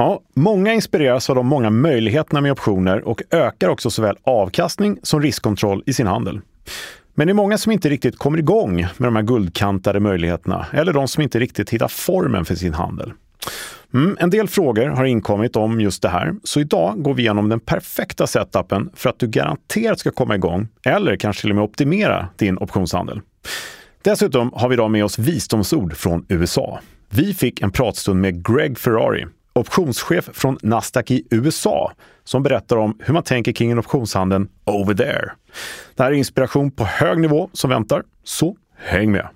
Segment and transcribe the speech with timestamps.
[0.00, 5.22] Ja, många inspireras av de många möjligheterna med optioner och ökar också såväl avkastning som
[5.22, 6.40] riskkontroll i sin handel.
[7.14, 10.92] Men det är många som inte riktigt kommer igång med de här guldkantade möjligheterna eller
[10.92, 13.12] de som inte riktigt hittar formen för sin handel.
[13.94, 17.48] Mm, en del frågor har inkommit om just det här, så idag går vi igenom
[17.48, 21.64] den perfekta setupen för att du garanterat ska komma igång eller kanske till och med
[21.64, 23.20] optimera din optionshandel.
[24.02, 26.80] Dessutom har vi idag med oss visdomsord från USA.
[27.10, 29.26] Vi fick en pratstund med Greg Ferrari,
[29.58, 31.92] optionschef från Nasdaq i USA,
[32.24, 35.30] som berättar om hur man tänker kring optionshandeln over there.
[35.96, 39.28] Det här är inspiration på hög nivå som väntar, så häng med!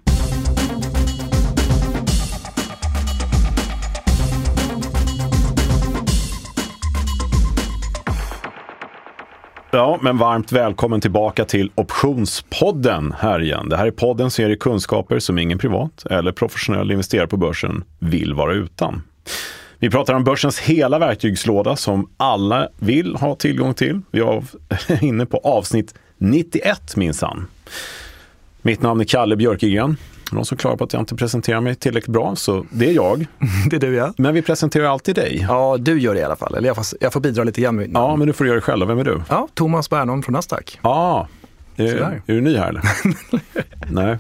[9.74, 13.68] Ja, men varmt välkommen tillbaka till Optionspodden här igen.
[13.68, 18.34] Det här är podden serie kunskaper som ingen privat eller professionell investerare på börsen vill
[18.34, 19.02] vara utan.
[19.82, 24.00] Vi pratar om börsens hela verktygslåda som alla vill ha tillgång till.
[24.10, 24.42] Vi är
[25.04, 27.46] inne på avsnitt 91 minsann.
[28.62, 29.96] Mitt namn är Kalle Björkegren.
[30.32, 33.26] Någon som klarar på att jag inte presenterar mig tillräckligt bra, så det är jag.
[33.70, 34.14] det är du ja.
[34.16, 35.46] Men vi presenterar alltid dig.
[35.48, 36.54] Ja, du gör det i alla fall.
[36.54, 37.90] Eller jag får, jag får bidra lite grann.
[37.94, 38.88] Ja, men du får göra det själv.
[38.88, 39.22] Vem är du?
[39.28, 40.78] Ja, Thomas Bernholm från Nasdaq.
[40.82, 41.28] Ja,
[41.76, 42.82] är, är, du ny här eller?
[43.90, 44.18] Nej.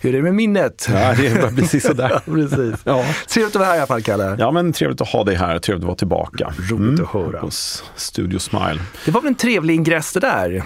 [0.00, 0.88] Hur är det med minnet?
[0.92, 2.20] Ja, det är precis sådär.
[2.24, 2.80] precis.
[2.84, 3.04] Ja.
[3.28, 4.36] Trevligt att vara här i alla fall, Kalle.
[4.38, 5.58] Ja, men trevligt att ha dig här.
[5.58, 6.52] Trevligt att vara tillbaka.
[6.70, 7.04] Roligt mm.
[7.04, 7.40] att höra.
[7.40, 8.80] Hos Studio Smile.
[9.04, 10.62] Det var väl en trevlig ingress det där?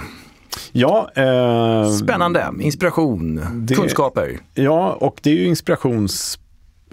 [0.73, 1.11] Ja.
[1.15, 2.53] Eh, Spännande.
[2.61, 4.39] Inspiration, det, kunskaper.
[4.55, 5.47] Ja, och det är ju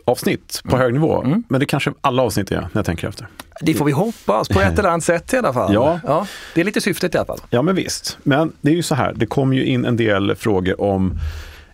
[0.09, 0.81] inspirationsavsnitt på mm.
[0.81, 1.23] hög nivå.
[1.23, 1.43] Mm.
[1.47, 3.27] Men det kanske alla avsnitt är när jag tänker efter.
[3.61, 5.73] Det får vi hoppas, på ett eller annat sätt i alla fall.
[5.73, 5.99] Ja.
[6.03, 6.27] ja.
[6.55, 7.39] Det är lite syftet i alla fall.
[7.49, 8.17] Ja, men visst.
[8.23, 11.19] Men det är ju så här, det kom ju in en del frågor om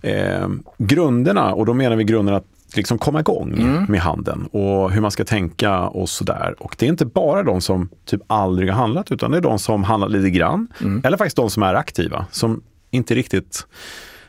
[0.01, 0.47] eh,
[0.77, 3.85] grunderna och då menar vi grunderna att liksom komma igång mm.
[3.89, 6.55] med handeln och hur man ska tänka och sådär.
[6.59, 9.59] Och det är inte bara de som typ aldrig har handlat utan det är de
[9.59, 10.67] som handlat lite grann.
[10.81, 11.01] Mm.
[11.03, 13.65] Eller faktiskt de som är aktiva, som inte riktigt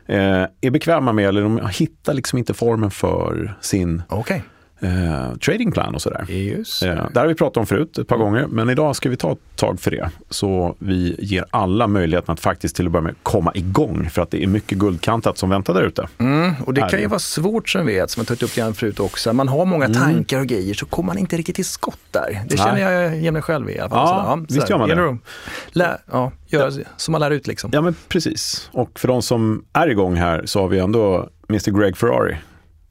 [0.07, 4.41] Eh, är bekväma med eller de hittar liksom inte formen för sin okay
[4.81, 6.31] eh, tradingplan och sådär.
[6.31, 9.17] Just eh, det har vi pratat om förut ett par gånger, men idag ska vi
[9.17, 10.11] ta ett tag för det.
[10.31, 14.31] Så vi ger alla möjligheten att faktiskt till att börja med komma igång, för att
[14.31, 16.09] det är mycket guldkantat som väntar där ute.
[16.19, 19.01] Mm, och det kan ju vara svårt som vet, som jag tagit upp det förut
[19.01, 19.33] också.
[19.33, 19.99] Man har många mm.
[20.01, 22.43] tankar och grejer, så kommer man inte riktigt till skott där.
[22.49, 22.83] Det känner Nej.
[22.83, 23.99] jag igen mig själv i alla fall.
[23.99, 25.19] Ja, så, visst gör man det.
[25.73, 26.85] Lä, ja, göra ja.
[26.97, 27.71] som man lär ut liksom.
[27.73, 28.71] Ja, men precis.
[28.73, 32.37] Och för de som är igång här så har vi ändå Mr Greg Ferrari.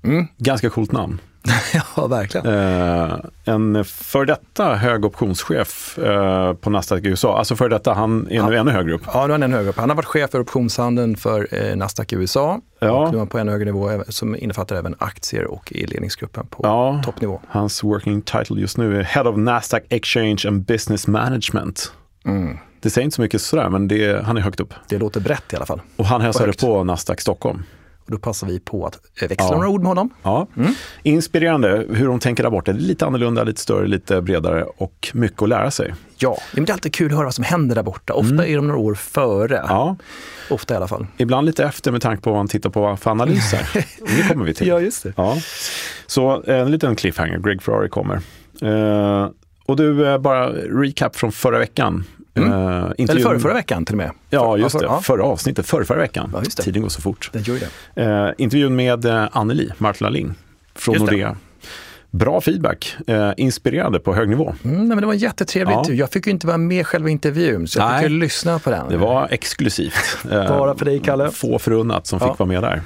[0.03, 0.27] Mm.
[0.37, 1.19] Ganska coolt namn.
[1.95, 2.45] ja, verkligen.
[2.45, 7.37] Eh, en för detta hög optionschef eh, på Nasdaq i USA.
[7.37, 8.49] Alltså för detta, han är ja.
[8.49, 9.01] nu ännu högre upp.
[9.13, 9.77] Ja, nu är han ännu högre upp.
[9.77, 12.61] Han har varit chef för optionshandeln för eh, Nasdaq i USA.
[12.79, 12.91] Ja.
[12.91, 16.47] Och nu är han på en högre nivå som innefattar även aktier och i ledningsgruppen
[16.47, 17.01] på ja.
[17.05, 17.41] toppnivå.
[17.47, 21.91] Hans working title just nu är Head of Nasdaq Exchange and Business Management.
[22.25, 22.57] Mm.
[22.79, 24.73] Det säger inte så mycket sådär, men det, han är högt upp.
[24.87, 25.81] Det låter brett i alla fall.
[25.95, 27.63] Och han hälsade på Nasdaq Stockholm.
[28.05, 29.51] Och då passar vi på att växla ja.
[29.51, 30.09] några ord med honom.
[30.23, 30.47] Ja.
[30.57, 30.73] Mm.
[31.03, 32.71] Inspirerande hur de tänker där borta.
[32.71, 35.93] Lite annorlunda, lite större, lite bredare och mycket att lära sig.
[36.17, 38.13] Ja, det är alltid kul att höra vad som händer där borta.
[38.13, 38.51] Ofta mm.
[38.51, 39.65] är de några år före.
[39.67, 39.95] Ja.
[40.49, 41.07] Ofta i alla fall.
[41.17, 43.69] Ibland lite efter med tanke på vad man tittar på för analyser.
[44.17, 44.67] det kommer vi till.
[44.67, 45.13] Ja, just det.
[45.17, 45.37] Ja.
[46.07, 47.37] Så en liten cliffhanger.
[47.37, 48.21] Greg Ferrari kommer.
[48.63, 49.29] Uh,
[49.65, 52.03] och du, bara recap från förra veckan.
[52.35, 52.51] Mm.
[52.51, 54.11] Uh, Eller förra, förra veckan till och med.
[54.29, 54.99] Ja, just det.
[55.01, 56.31] Förra avsnittet, förra, förra veckan.
[56.33, 57.29] Ja, Tiden går så fort.
[57.33, 57.59] Den gör
[57.93, 58.27] det.
[58.27, 60.33] Uh, intervjun med uh, Anneli Martla Ling
[60.75, 61.37] från Nordea.
[62.11, 64.55] Bra feedback, eh, inspirerande på hög nivå.
[64.63, 65.87] Mm, men det var jättetrevligt.
[65.87, 65.93] Ja.
[65.93, 68.59] Jag fick ju inte vara med i själva intervjun, så jag Nej, fick ju lyssna
[68.59, 68.89] på den.
[68.89, 70.17] Det var exklusivt.
[70.29, 71.31] Bara för dig, Kalle.
[71.31, 72.29] Få förunnat som ja.
[72.29, 72.81] fick vara med där.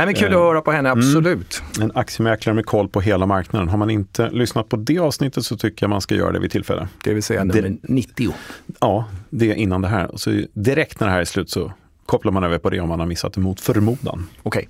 [0.00, 0.98] Nej, men kul att höra på henne, mm.
[0.98, 1.62] absolut.
[1.76, 1.90] Mm.
[1.90, 3.68] En aktiemäklare med koll på hela marknaden.
[3.68, 6.50] Har man inte lyssnat på det avsnittet så tycker jag man ska göra det vid
[6.50, 6.88] tillfälle.
[7.04, 8.34] Det vill säga nummer 90.
[8.80, 10.10] Ja, det är innan det här.
[10.14, 11.72] Så direkt när det här är slut så
[12.06, 14.28] kopplar man över på det om man har missat det mot förmodan.
[14.42, 14.58] Okej.
[14.58, 14.66] Okay.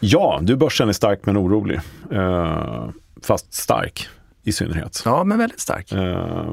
[0.00, 1.80] Ja, du börsen är stark men orolig.
[2.12, 2.88] Uh,
[3.22, 4.08] fast stark
[4.42, 5.02] i synnerhet.
[5.04, 5.92] Ja, men väldigt stark.
[5.92, 6.52] Uh,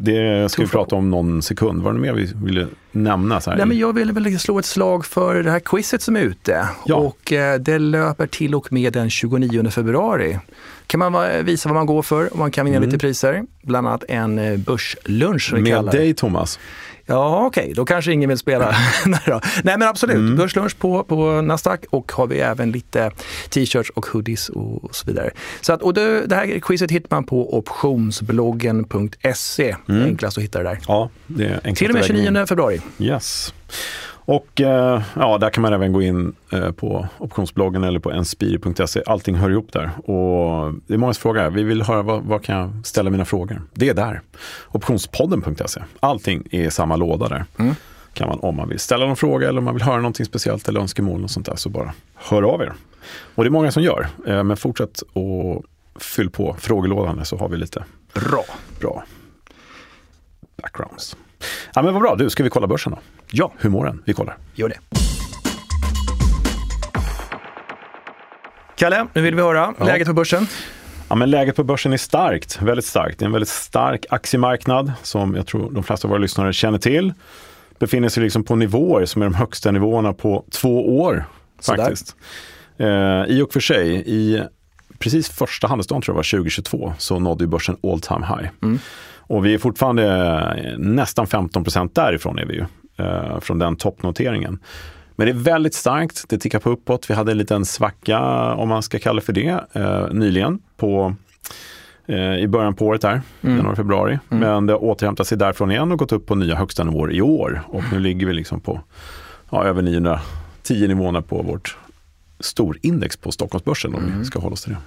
[0.00, 1.82] det ska vi prata om någon sekund.
[1.82, 3.40] Var det mer vi ville nämna?
[3.40, 3.56] Så här?
[3.56, 6.68] Nej, men jag ville väl slå ett slag för det här quizet som är ute.
[6.86, 6.96] Ja.
[6.96, 10.38] Och eh, det löper till och med den 29 februari.
[10.86, 12.88] kan man visa vad man går för och man kan vinna mm.
[12.88, 13.42] lite priser.
[13.62, 15.52] Bland annat en eh, börslunch.
[15.52, 16.58] Med dig Thomas.
[17.10, 17.74] Ja, okej, okay.
[17.74, 18.76] då kanske ingen vill spela.
[19.06, 19.20] Nej,
[19.62, 20.16] Nej, men absolut.
[20.16, 20.36] Mm.
[20.36, 23.10] Börslunch på, på Nasdaq och har vi även lite
[23.50, 25.30] t-shirts och hoodies och, och, så vidare.
[25.60, 29.76] Så att, och det, det här quizet hittar man på optionsbloggen.se.
[29.88, 30.04] Mm.
[30.04, 30.78] Enklast att hitta det där.
[30.88, 32.80] Ja, det är Till och med 29 februari.
[32.98, 33.54] Yes.
[34.28, 39.02] Och eh, ja, där kan man även gå in eh, på optionsbloggen eller på enspiri.se.
[39.06, 39.90] Allting hör ihop där.
[40.10, 43.24] Och det är många som frågar, vi vill höra vad, vad kan jag ställa mina
[43.24, 43.62] frågor?
[43.74, 44.20] Det är där.
[44.68, 45.82] Optionspodden.se.
[46.00, 47.44] Allting är i samma låda där.
[47.58, 47.74] Mm.
[48.12, 50.68] Kan man, om man vill ställa någon fråga eller om man vill höra någonting speciellt
[50.68, 52.72] eller önskemål och sånt där, så bara hör av er.
[53.34, 55.64] Och det är många som gör, eh, men fortsätt och
[56.00, 57.84] fyll på frågelådan så har vi lite
[58.14, 58.44] bra,
[58.80, 59.04] bra
[60.62, 61.16] backgrounds.
[61.74, 62.98] Ja, men vad bra, du, ska vi kolla börsen då?
[63.30, 63.52] Ja.
[63.58, 64.02] Hur mår den?
[64.04, 64.36] Vi kollar.
[64.54, 64.78] Gör det.
[68.76, 69.84] Kalle, nu vill vi höra ja.
[69.84, 70.46] läget på börsen.
[71.08, 73.18] Ja, men läget på börsen är starkt, väldigt starkt.
[73.18, 76.78] Det är en väldigt stark aktiemarknad som jag tror de flesta av våra lyssnare känner
[76.78, 77.12] till.
[77.78, 81.24] Befinner sig liksom på nivåer som är de högsta nivåerna på två år.
[81.62, 82.16] faktiskt.
[82.78, 84.42] Eh, I och för sig, i
[84.98, 88.48] precis första handelsdagen tror jag var 2022 så nådde börsen all time high.
[88.62, 88.78] Mm.
[89.28, 92.64] Och vi är fortfarande nästan 15 procent därifrån är vi ju,
[92.96, 94.58] eh, från den toppnoteringen.
[95.16, 97.10] Men det är väldigt starkt, det tickar på uppåt.
[97.10, 98.20] Vi hade en liten svacka,
[98.54, 101.14] om man ska kalla det för det, eh, nyligen på,
[102.06, 103.56] eh, i början på året här, mm.
[103.56, 104.18] januari, februari.
[104.30, 104.40] Mm.
[104.40, 107.22] Men det har återhämtat sig därifrån igen och gått upp på nya högsta nivåer i
[107.22, 107.62] år.
[107.66, 108.80] Och nu ligger vi liksom på
[109.50, 111.76] ja, över 910 nivåerna på vårt
[112.40, 114.18] storindex på Stockholmsbörsen om mm.
[114.18, 114.78] vi ska hålla oss till det.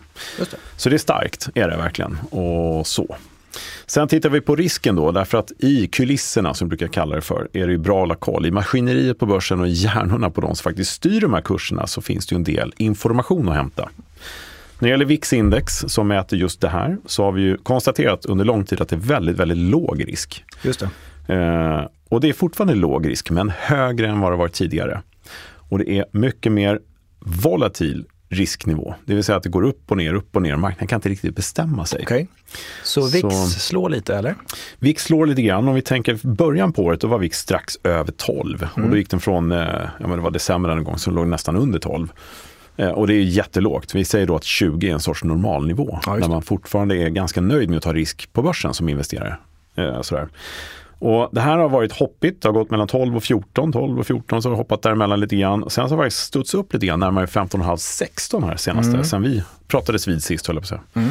[0.52, 0.58] det.
[0.78, 2.18] Så det är starkt, är det verkligen.
[2.30, 3.16] Och så.
[3.86, 7.22] Sen tittar vi på risken då, därför att i kulisserna, som vi brukar kalla det
[7.22, 8.46] för, är det ju bra att koll.
[8.46, 11.88] I maskineriet på börsen och i hjärnorna på de som faktiskt styr de här kurserna
[11.88, 13.90] så finns det ju en del information att hämta.
[14.80, 18.46] När det gäller VIX-index som mäter just det här så har vi ju konstaterat under
[18.46, 20.44] lång tid att det är väldigt, väldigt låg risk.
[20.62, 20.80] Just
[21.28, 21.36] det.
[21.36, 25.02] Eh, och det är fortfarande låg risk, men högre än vad det varit tidigare.
[25.70, 26.80] Och det är mycket mer
[27.20, 28.96] volatil risknivå.
[29.06, 30.56] Det vill säga att det går upp och ner, upp och ner.
[30.56, 32.02] Marknaden kan inte riktigt bestämma sig.
[32.02, 32.28] Okay.
[32.84, 34.36] Så VIX Så, slår lite eller?
[34.80, 35.68] VIX slår lite grann.
[35.68, 38.64] Om vi tänker början på året, då var VIX strax över 12.
[38.64, 38.70] Mm.
[38.74, 38.98] Och då mm.
[38.98, 39.58] gick den från, eh,
[40.00, 42.12] ja men det var december en gång, så låg nästan under 12.
[42.78, 43.96] Eh, och det är jättelågt.
[43.96, 46.00] Vi säger då att 20 är en sorts normalnivå.
[46.06, 49.38] Ja, där man fortfarande är ganska nöjd med att ta risk på börsen som investerare.
[49.76, 50.30] Eh, sådär.
[51.02, 54.08] Och det här har varit hoppigt, det har gått mellan 12 och 14, 12 och
[54.08, 55.70] 14 så har det hoppat däremellan lite grann.
[55.70, 59.04] Sen så har det studsat upp lite grann, närmare 15,5-16 här senaste, mm.
[59.04, 60.82] sen vi pratades vid sist höll jag på att säga.
[60.94, 61.10] Mm.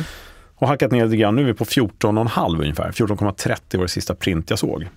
[0.54, 4.14] Och hackat ner lite grann, nu är vi på 14,5 ungefär, 14,30 var det sista
[4.14, 4.88] print jag såg.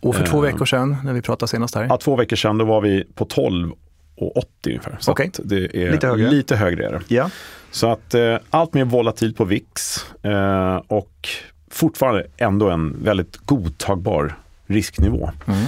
[0.00, 1.86] Och för två eh, veckor sedan, när vi pratade senast här?
[1.90, 3.72] Ja, två veckor sedan, då var vi på 12
[4.16, 4.96] och 80 ungefär.
[5.00, 5.30] Så okay.
[5.38, 6.30] det är lite högre.
[6.30, 7.00] Lite högre är det.
[7.08, 7.30] Ja.
[7.70, 11.28] Så att eh, allt mer volatilt på VIX eh, och
[11.70, 15.30] fortfarande ändå en väldigt godtagbar risknivå.
[15.46, 15.66] Mm.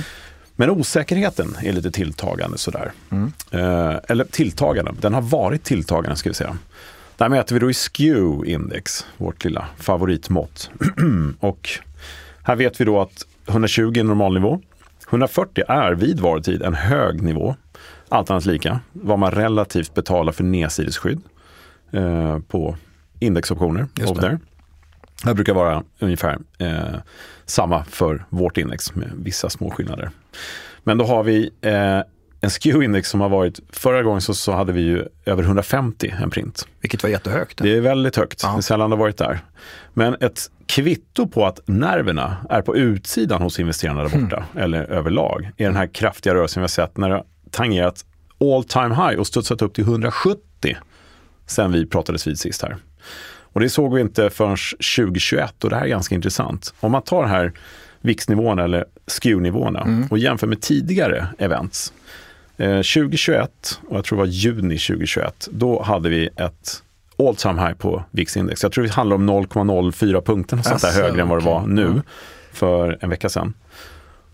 [0.57, 2.93] Men osäkerheten är lite tilltagande sådär.
[3.11, 3.33] Mm.
[3.51, 6.57] Eh, eller tilltagande, den har varit tilltagande ska vi säga.
[7.17, 10.71] Där mäter vi då i SKEW-index, vårt lilla favoritmått.
[11.41, 11.69] och
[12.43, 14.61] här vet vi då att 120 är normalnivå.
[15.09, 17.55] 140 är vid vartid en hög nivå.
[18.09, 18.81] Allt annat lika.
[18.93, 21.21] Vad man relativt betalar för nedsidesskydd
[21.91, 22.77] eh, på
[23.19, 23.87] indexoptioner.
[23.95, 24.15] Just
[25.25, 25.35] det.
[25.35, 26.95] Brukar vara ungefär eh,
[27.47, 30.11] samma för vårt index med vissa små skillnader.
[30.83, 32.03] Men då har vi eh,
[32.41, 36.31] en SKEW-index som har varit, förra gången så, så hade vi ju över 150 en
[36.31, 36.69] print.
[36.81, 37.59] Vilket var jättehögt.
[37.63, 38.53] Det är väldigt högt, ja.
[38.53, 39.41] det är sällan det har varit där.
[39.95, 44.65] Men ett kvitto på att nerverna är på utsidan hos investerarna där borta, mm.
[44.65, 48.05] eller överlag, är den här kraftiga rörelsen vi har sett när det har tangerat
[48.41, 50.77] all time high och studsat upp till 170
[51.47, 52.77] sen vi pratades vid sist här.
[53.53, 54.57] Och det såg vi inte förrän
[54.97, 56.75] 2021 och det här är ganska intressant.
[56.81, 57.53] Om man tar här
[58.01, 60.09] VIX-nivåerna eller SKEW-nivåerna mm.
[60.11, 61.93] och jämför med tidigare events.
[62.57, 66.83] Eh, 2021, och jag tror det var juni 2021, då hade vi ett
[67.19, 68.63] all time high på VIX-index.
[68.63, 71.67] Jag tror det handlar om 0,04 punkter, något sånt där högre än vad det var
[71.67, 72.03] nu
[72.53, 73.55] för en vecka sedan.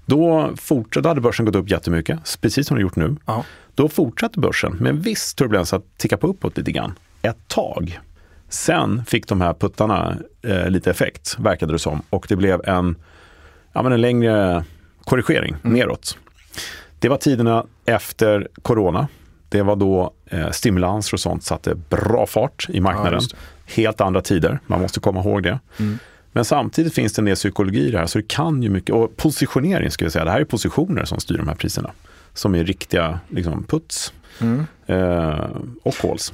[0.06, 3.16] Då, fort, då hade börsen gått upp jättemycket, precis som det gjort nu.
[3.26, 3.44] Ja.
[3.74, 8.00] Då fortsatte börsen med en viss turbulens att ticka på uppåt lite grann ett tag.
[8.54, 12.02] Sen fick de här puttarna eh, lite effekt, verkade det som.
[12.10, 12.96] Och det blev en,
[13.72, 14.64] ja, men en längre
[15.04, 15.76] korrigering mm.
[15.76, 16.18] neråt.
[16.98, 19.08] Det var tiderna efter corona.
[19.48, 23.20] Det var då eh, stimulanser och sånt satte bra fart i marknaden.
[23.30, 25.60] Ja, Helt andra tider, man måste komma ihåg det.
[25.76, 25.98] Mm.
[26.32, 28.94] Men samtidigt finns det en del psykologi i det här, så det kan ju mycket,
[28.94, 31.90] och positionering ska jag säga, det här är positioner som styr de här priserna.
[32.34, 34.66] Som är riktiga liksom, puts mm.
[34.86, 35.46] eh,
[35.82, 36.32] och calls.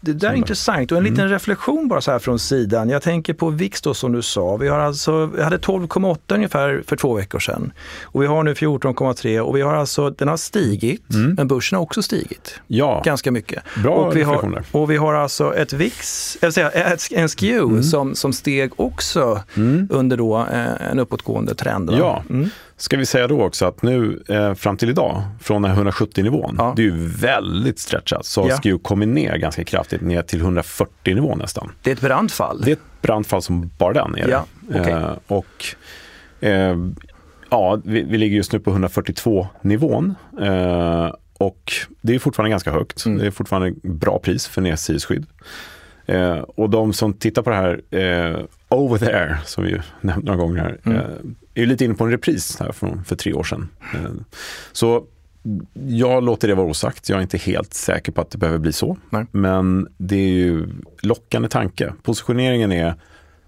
[0.00, 1.32] Det där är intressant och en liten mm.
[1.32, 2.88] reflektion bara så här från sidan.
[2.88, 4.56] Jag tänker på VIX då som du sa.
[4.56, 7.72] Vi, har alltså, vi hade 12,8 ungefär för två veckor sedan.
[8.02, 11.34] Och vi har nu 14,3 och vi har alltså, den har stigit, mm.
[11.34, 12.60] men börsen har också stigit.
[12.66, 13.02] Ja.
[13.04, 13.62] Ganska mycket.
[13.82, 16.70] Bra och vi har, och vi har alltså ett VIX, jag säga,
[17.10, 17.82] en SKEW mm.
[17.82, 19.88] som, som steg också mm.
[19.90, 21.90] under då eh, en uppåtgående trend.
[21.98, 22.50] Ja, mm.
[22.78, 26.54] Ska vi säga då också att nu eh, fram till idag, från den här 170-nivån,
[26.58, 26.72] ja.
[26.76, 28.56] det är ju väldigt stretchat, så har ja.
[28.56, 31.72] SKU kommit ner ganska kraftigt, ner till 140-nivån nästan.
[31.82, 32.60] Det är ett brandfall?
[32.64, 34.46] Det är ett brandfall som bara den är ja.
[34.68, 34.92] Okay.
[34.92, 35.64] Eh, och
[36.40, 36.76] eh,
[37.50, 40.14] ja, vi, vi, ligger just nu på 142-nivån.
[40.40, 43.06] Eh, och det är fortfarande ganska högt.
[43.06, 43.18] Mm.
[43.18, 45.26] Det är fortfarande bra pris för nedsidesskydd.
[46.06, 50.38] Eh, och de som tittar på det här eh, over there, som vi nämnt några
[50.38, 50.98] gånger här, mm.
[50.98, 51.04] eh,
[51.62, 53.68] är lite inne på en repris här från, för tre år sedan.
[53.94, 54.10] Eh,
[54.72, 55.04] så
[55.88, 57.08] jag låter det vara osagt.
[57.08, 58.96] Jag är inte helt säker på att det behöver bli så.
[59.10, 59.26] Nej.
[59.30, 60.68] Men det är ju
[61.02, 61.92] lockande tanke.
[62.02, 62.94] Positioneringen är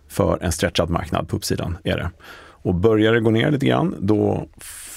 [0.08, 1.78] för en stretchad marknad på uppsidan.
[1.84, 2.10] Är det.
[2.62, 4.48] Och börjar det gå ner lite grann, då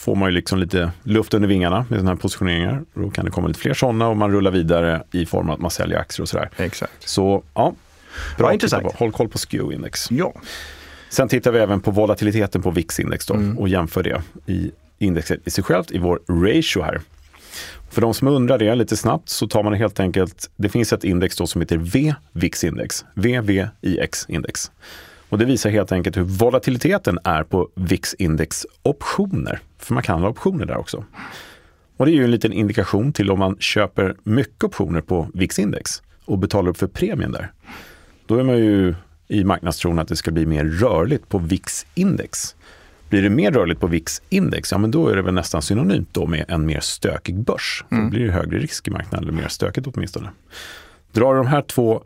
[0.02, 2.84] får man ju liksom lite luft under vingarna med sådana här positioneringar.
[2.94, 5.62] Då kan det komma lite fler sådana och man rullar vidare i form av att
[5.62, 6.50] man säljer aktier och sådär.
[6.58, 7.10] Exakt.
[7.10, 7.74] Så ja,
[8.38, 8.96] bra ja, intressant.
[8.96, 10.08] Håll koll på SKEW-index.
[10.10, 10.34] Ja.
[11.12, 13.58] Sen tittar vi även på volatiliteten på VIX-index mm.
[13.58, 17.02] och jämför det i indexet i sig självt i vår ratio här.
[17.90, 21.04] För de som undrar det lite snabbt så tar man helt enkelt, det finns ett
[21.04, 24.72] index då som heter VVIX-index, VVIX-index.
[25.30, 29.60] Och det visar helt enkelt hur volatiliteten är på VIX-index optioner.
[29.78, 31.06] För man kan ha optioner där också.
[31.98, 36.02] Och det är ju en liten indikation till om man köper mycket optioner på VIX-index
[36.26, 37.52] och betalar upp för premien där.
[38.26, 38.96] Då är man ju
[39.32, 42.56] i marknadstron att det ska bli mer rörligt på VIX-index.
[43.10, 46.26] Blir det mer rörligt på VIX-index, ja men då är det väl nästan synonymt då
[46.26, 47.84] med en mer stökig börs.
[47.92, 48.04] Mm.
[48.04, 50.30] Då blir det högre risk i marknaden, eller mer stökigt åtminstone.
[51.12, 52.04] Drar de här två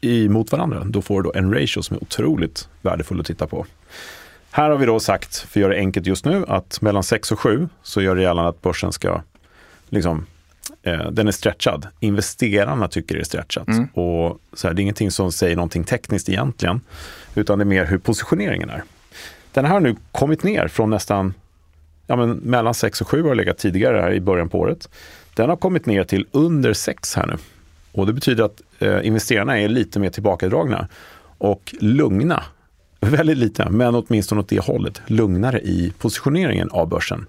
[0.00, 3.66] emot varandra, då får du då en ratio som är otroligt värdefull att titta på.
[4.50, 7.32] Här har vi då sagt, för att göra det enkelt just nu, att mellan 6
[7.32, 9.22] och 7 så gör det gällande att börsen ska,
[9.88, 10.26] liksom,
[10.82, 11.86] eh, den är stretchad.
[12.00, 13.68] Investerarna tycker det är stretchat.
[13.68, 13.84] Mm.
[13.84, 16.80] Och så här, det är ingenting som säger någonting tekniskt egentligen,
[17.34, 18.82] utan det är mer hur positioneringen är.
[19.52, 21.34] Den här har nu kommit ner från nästan,
[22.06, 24.88] ja men mellan 6 och 7 har legat tidigare här i början på året.
[25.34, 27.36] Den har kommit ner till under 6 här nu.
[27.92, 30.88] Och det betyder att eh, investerarna är lite mer tillbakadragna
[31.38, 32.42] och lugna.
[33.00, 35.00] Väldigt lite, men åtminstone åt det hållet.
[35.06, 37.26] Lugnare i positioneringen av börsen.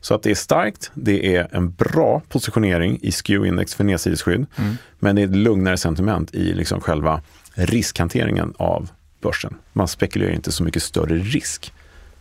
[0.00, 4.46] Så att det är starkt, det är en bra positionering i SKEW-index för nedsidesskydd.
[4.56, 4.76] Mm.
[4.98, 7.22] Men det är ett lugnare sentiment i liksom själva
[7.54, 8.88] riskhanteringen av
[9.20, 9.54] börsen.
[9.72, 11.72] Man spekulerar inte så mycket större risk.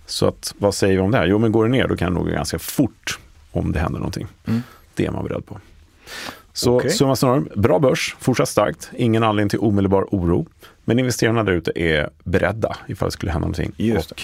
[0.05, 1.25] Så att, vad säger vi om det här?
[1.25, 3.19] Jo, men går det ner då kan det nog gå ganska fort
[3.51, 4.27] om det händer någonting.
[4.45, 4.61] Mm.
[4.95, 5.59] Det är man beredd på.
[6.53, 6.89] Så okay.
[6.89, 10.47] summa summarum, bra börs, fortsatt starkt, ingen anledning till omedelbar oro.
[10.85, 13.71] Men investerarna där ute är beredda ifall det skulle hända någonting.
[13.77, 14.21] Just och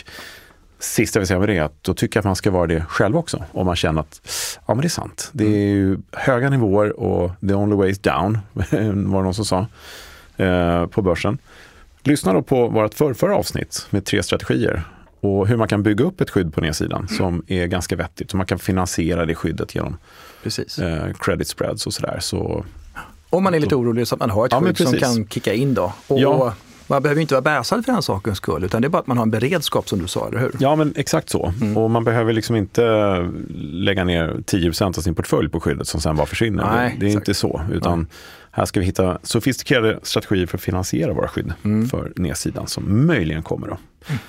[0.80, 2.68] sista jag vill säga med det är att då tycker jag att man ska vara
[2.68, 3.44] det själv också.
[3.52, 4.22] Om man känner att
[4.68, 5.30] ja men det är sant.
[5.32, 9.46] Det är ju höga nivåer och the only way is down, var det någon som
[9.46, 9.68] sa,
[10.38, 11.38] eh, på börsen.
[12.04, 14.84] Lyssna då på vårt förrförra avsnitt med tre strategier
[15.20, 18.32] och hur man kan bygga upp ett skydd på nedsidan som är ganska vettigt.
[18.32, 19.98] Så man kan finansiera det skyddet genom
[20.44, 20.80] precis.
[20.80, 22.18] Eh, credit spreads och sådär.
[22.22, 22.66] Så,
[23.30, 25.54] Om man är lite orolig så att man har ett ja, skydd som kan kicka
[25.54, 25.94] in då.
[26.08, 26.54] Och ja.
[26.88, 29.18] Man behöver inte vara bäsad för den sakens skull, utan det är bara att man
[29.18, 30.52] har en beredskap som du sa, eller hur?
[30.60, 31.54] Ja, men exakt så.
[31.62, 31.78] Mm.
[31.78, 32.84] Och man behöver liksom inte
[33.56, 36.76] lägga ner 10% av sin portfölj på skyddet som sen bara försvinner.
[36.76, 37.28] Nej, det är exakt.
[37.28, 38.08] inte så, utan Nej.
[38.52, 41.88] här ska vi hitta sofistikerade strategier för att finansiera våra skydd mm.
[41.90, 43.68] för nedsidan som möjligen kommer.
[43.68, 43.78] Då.
[44.08, 44.20] Mm.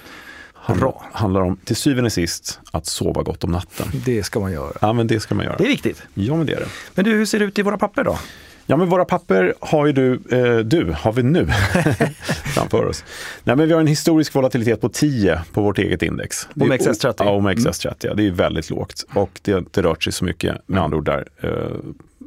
[0.74, 1.04] Bra.
[1.12, 3.86] handlar om, till syvende och sist, att sova gott om natten.
[4.04, 4.72] Det ska man göra.
[4.80, 5.56] Ja, men det ska man göra.
[5.56, 6.02] Det är viktigt.
[6.14, 6.68] Ja, men det är det.
[6.94, 8.18] Men du, hur ser det ut i våra papper då?
[8.66, 11.46] Ja, men våra papper har ju du, eh, du har vi nu
[12.54, 13.04] framför oss.
[13.44, 16.48] Nej, men vi har en historisk volatilitet på 10 på vårt eget index.
[16.54, 17.14] OMXS30?
[17.18, 17.94] Ja, OMXS30.
[18.00, 20.96] Ja, det är väldigt lågt och det har inte rört sig så mycket med andra
[20.96, 21.26] ord där.
[21.40, 21.50] Eh,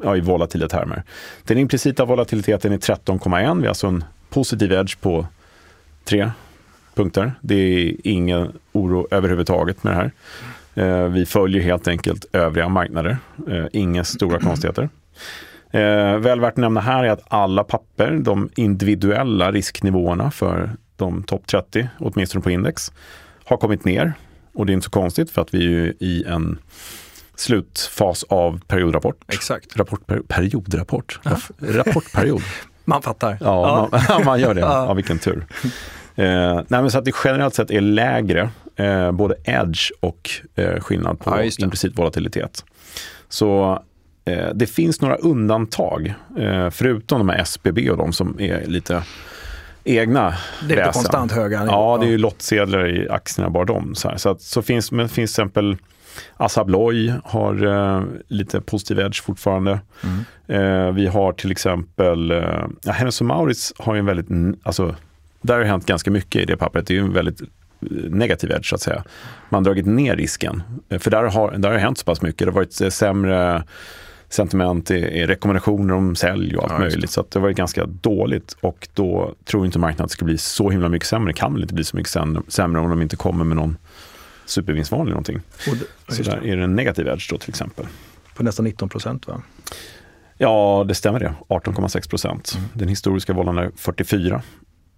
[0.03, 1.03] ja, i volatila termer.
[1.43, 3.55] Den implicita volatiliteten är 13,1.
[3.55, 5.27] Vi har alltså en positiv edge på
[6.05, 6.31] 3
[6.95, 7.33] punkter.
[7.41, 10.11] Det är ingen oro överhuvudtaget med det här.
[10.75, 13.17] Eh, vi följer helt enkelt övriga marknader.
[13.49, 14.89] Eh, inga stora konstigheter.
[15.71, 21.23] Eh, väl värt att nämna här är att alla papper, de individuella risknivåerna för de
[21.23, 22.91] topp 30, åtminstone på index,
[23.45, 24.13] har kommit ner.
[24.53, 26.59] Och det är inte så konstigt för att vi är i en
[27.35, 29.15] slutfas av periodrapport.
[29.27, 29.77] Exakt.
[29.77, 31.19] Rapport, per, periodrapport.
[31.59, 32.41] Rapportperiod.
[32.85, 33.37] man fattar.
[33.41, 33.99] Ja, ja.
[34.09, 34.61] Man, man, gör det.
[34.61, 35.45] Ja, vilken tur.
[36.15, 41.19] Eh, nej, så att det generellt sett är lägre, eh, både edge och eh, skillnad
[41.19, 42.65] på ja, implicit volatilitet.
[43.29, 43.79] Så
[44.53, 49.03] det finns några undantag, eh, förutom de här SBB och de som är lite
[49.83, 50.33] egna
[50.67, 50.93] Det är väsen.
[50.93, 53.95] konstant höga Ja, det är ju lottsedlar i aktierna, bara de.
[53.95, 54.17] Så, här.
[54.17, 55.77] så, att, så finns, men finns till exempel
[56.37, 59.79] Assa Abloy har eh, lite positiv edge fortfarande.
[60.03, 60.87] Mm.
[60.87, 64.95] Eh, vi har till exempel, eh, Hennes Mauritz har ju en väldigt, alltså
[65.41, 66.87] där har det hänt ganska mycket i det pappret.
[66.87, 67.41] Det är ju en väldigt
[68.09, 69.03] negativ edge så att säga.
[69.49, 70.63] Man har dragit ner risken.
[70.99, 72.39] För där har, där har det hänt så pass mycket.
[72.39, 73.63] Det har varit sämre
[74.29, 77.09] sentiment, i rekommendationer om sälj och allt ja, möjligt.
[77.09, 80.69] Så det varit ganska dåligt och då tror inte marknaden att det ska bli så
[80.69, 81.29] himla mycket sämre.
[81.29, 82.11] Det kan väl inte bli så mycket
[82.47, 83.77] sämre om de inte kommer med någon
[84.45, 85.41] supervinstvarning eller någonting.
[86.07, 87.85] Det, så där är det en negativ edge då till exempel.
[88.35, 89.41] På nästan 19 procent va?
[90.37, 91.33] Ja, det stämmer det.
[91.47, 92.53] 18,6 procent.
[92.57, 92.69] Mm.
[92.73, 94.41] Den historiska vollen är 44.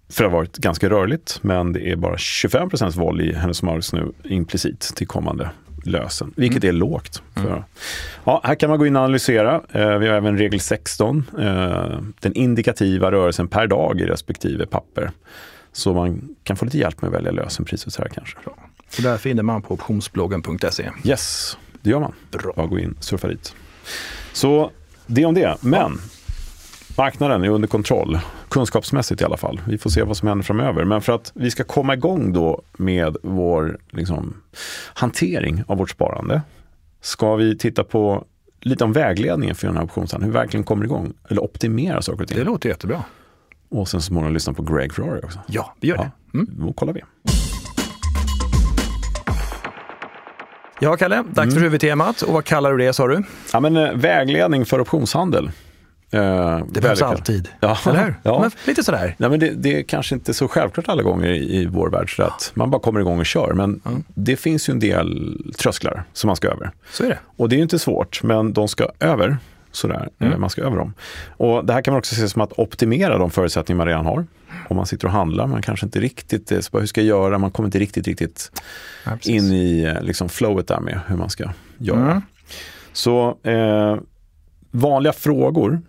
[0.10, 3.64] För det har varit ganska rörligt, men det är bara 25 procents voll i Hennes
[3.64, 5.50] Mauritz nu implicit till kommande
[5.84, 7.22] lösen, vilket är lågt.
[7.36, 7.62] Mm.
[8.24, 9.62] ja, här kan man gå in och analysera.
[9.72, 15.12] Eh, vi har även regel 16, eh, den indikativa rörelsen per dag i respektive papper.
[15.72, 18.38] Så man kan få lite hjälp med att välja lösenpriset här kanske.
[18.44, 18.56] Bra.
[18.90, 20.90] Så där finner man på optionsbloggen.se?
[21.04, 22.14] Yes, det gör man.
[22.32, 22.54] Bra.
[22.56, 23.56] Bara gå in och surfa dit.
[24.34, 24.72] Så
[25.08, 25.58] det om det.
[25.62, 26.02] Men
[26.98, 28.20] marknaden är under kontroll,
[28.52, 29.62] kunskapsmässigt i alla fall.
[29.68, 30.86] Vi får se vad som händer framöver.
[30.86, 34.42] Men för att vi ska komma igång då med vår liksom,
[34.94, 36.42] hantering av vårt sparande
[37.02, 38.26] ska vi titta på
[38.62, 40.24] lite om vägledningen för den här optionshandeln.
[40.24, 42.38] Hur vi verkligen kommer igång eller optimerar saker och ting.
[42.38, 43.04] Det låter jättebra.
[43.70, 45.40] Och sen så småningom lyssna på Greg Ferrari också.
[45.48, 46.12] Ja, vi gör det.
[46.34, 46.48] Mm.
[46.52, 47.02] Då kollar vi.
[50.80, 51.52] Ja, Kalle, dags mm.
[51.52, 52.22] för huvudtemat.
[52.22, 53.24] Och vad kallar du det, sa du?
[53.54, 55.52] Ja, men, eh, vägledning för optionshandel.
[56.14, 57.78] Eh, det behövs alltid, ja.
[57.88, 58.16] eller hur?
[58.24, 58.40] Ja.
[58.40, 59.16] Men lite sådär.
[59.18, 62.16] Nej, men det, det, är kanske inte så självklart alla gånger i, i vår värld,
[62.16, 63.54] så att man bara kommer igång och kör.
[63.54, 64.04] Men mm.
[64.08, 66.72] det finns ju en del trösklar som man ska över.
[66.92, 67.20] Så är det.
[67.38, 69.38] Och det är ju inte svårt, men de ska över.
[69.72, 70.42] Sådär, mm.
[70.42, 70.94] man ska över dem.
[71.38, 74.26] Och det här kan man också se som att optimera de förutsättningar man redan har.
[74.70, 77.38] Om man sitter och handlar, man kanske inte riktigt, så hur ska jag göra?
[77.38, 78.52] Man kommer inte riktigt, riktigt
[79.06, 82.12] ja, in i eh, liksom, flowet där med hur man ska göra.
[82.12, 82.22] Mm.
[82.94, 83.98] Så eh,
[84.72, 85.82] vanliga frågor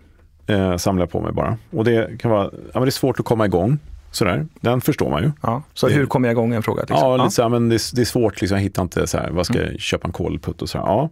[0.47, 1.57] eh, samlar jag på mig bara.
[1.71, 3.79] Och det kan vara, ja, men det är svårt att komma igång.
[4.11, 4.47] Sådär.
[4.61, 5.31] Den förstår man ju.
[5.41, 6.81] Ja, så det, hur kommer jag igång en fråga?
[6.81, 6.99] Liksom.
[6.99, 7.31] Ja, lite ja.
[7.31, 9.73] Så men det, det, är svårt, liksom, jag hittar inte så här, vad ska mm.
[9.73, 11.11] jag köpa en kolputt och så Ja.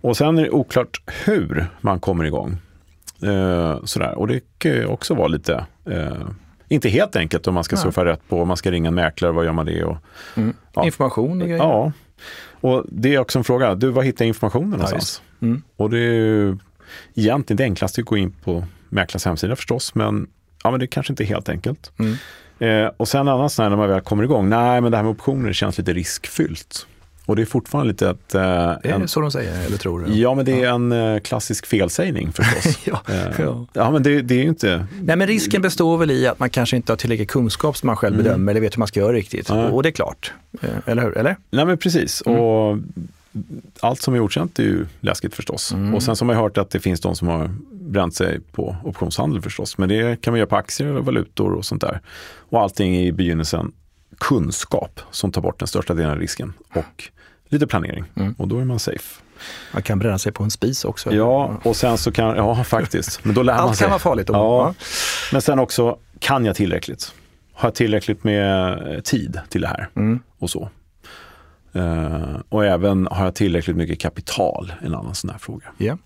[0.00, 2.56] Och sen är det oklart hur man kommer igång.
[3.22, 4.18] Eh, sådär.
[4.18, 6.28] Och det kan också vara lite, eh,
[6.68, 9.32] inte helt enkelt om man ska surfa rätt på, om man ska ringa en mäklare,
[9.32, 9.84] vad gör man det?
[9.84, 9.96] Och,
[10.36, 10.54] mm.
[10.72, 10.84] ja.
[10.84, 11.62] Information och grejer.
[11.62, 11.92] Ja,
[12.60, 15.22] och det är också en fråga, du var hittar jag informationen någonstans?
[15.42, 15.62] Mm.
[15.76, 16.58] Och det är ju
[17.14, 20.26] egentligen det enklaste att gå in på mäklars hemsida förstås, men,
[20.64, 21.92] ja, men det är kanske inte är helt enkelt.
[21.98, 22.16] Mm.
[22.58, 25.52] Eh, och sen annars när man väl kommer igång, nej men det här med optioner
[25.52, 26.86] känns lite riskfyllt.
[27.26, 28.34] Och det är fortfarande lite att...
[28.34, 30.14] Eh, är det en, så de säger, eller tror du?
[30.14, 30.74] Ja, men det är ja.
[30.74, 32.78] en eh, klassisk felsägning förstås.
[32.84, 33.66] ja, eh, ja.
[33.72, 34.86] ja, men det, det, är ju inte...
[35.02, 37.96] Nej, men risken består väl i att man kanske inte har tillräcklig kunskap som man
[37.96, 38.24] själv mm.
[38.24, 39.50] bedömer eller vet hur man ska göra riktigt.
[39.50, 41.18] Och, och det är klart, eh, eller hur?
[41.18, 41.36] Eller?
[41.50, 42.22] Nej, men precis.
[42.26, 42.40] Mm.
[42.40, 42.78] Och
[43.80, 45.72] allt som är okänt är ju läskigt förstås.
[45.72, 45.94] Mm.
[45.94, 48.76] Och sen så har man hört att det finns de som har bränt sig på
[48.84, 49.78] optionshandel förstås.
[49.78, 52.00] Men det kan man göra på aktier och valutor och sånt där.
[52.50, 53.72] Och allting i begynnelsen
[54.18, 56.52] kunskap som tar bort den största delen av risken.
[56.74, 57.10] Och
[57.48, 58.34] lite planering mm.
[58.38, 59.22] och då är man safe.
[59.72, 61.14] Man kan bränna sig på en spis också.
[61.14, 63.24] Ja, och sen så kan, ja faktiskt.
[63.24, 63.84] Men då lär Allt man sig.
[63.84, 64.28] kan vara farligt.
[64.28, 64.74] Ja.
[65.32, 67.12] Men sen också, kan jag tillräckligt?
[67.52, 69.88] Har jag tillräckligt med tid till det här?
[69.96, 70.20] Mm.
[70.38, 70.70] Och så.
[71.76, 74.72] Uh, och även, har jag tillräckligt mycket kapital?
[74.82, 75.66] En annan sån här fråga.
[75.78, 75.98] Yeah.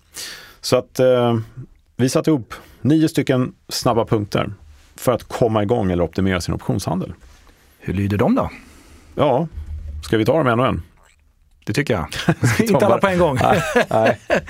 [0.61, 1.39] Så att uh,
[1.95, 4.53] vi satte ihop nio stycken snabba punkter
[4.95, 7.13] för att komma igång eller optimera sin optionshandel.
[7.79, 8.49] Hur lyder de då?
[9.15, 9.47] Ja,
[10.03, 10.81] ska vi ta dem en och en?
[11.65, 12.07] Det tycker jag.
[12.69, 13.37] Inte alla på en gång.
[13.41, 14.19] nej, nej.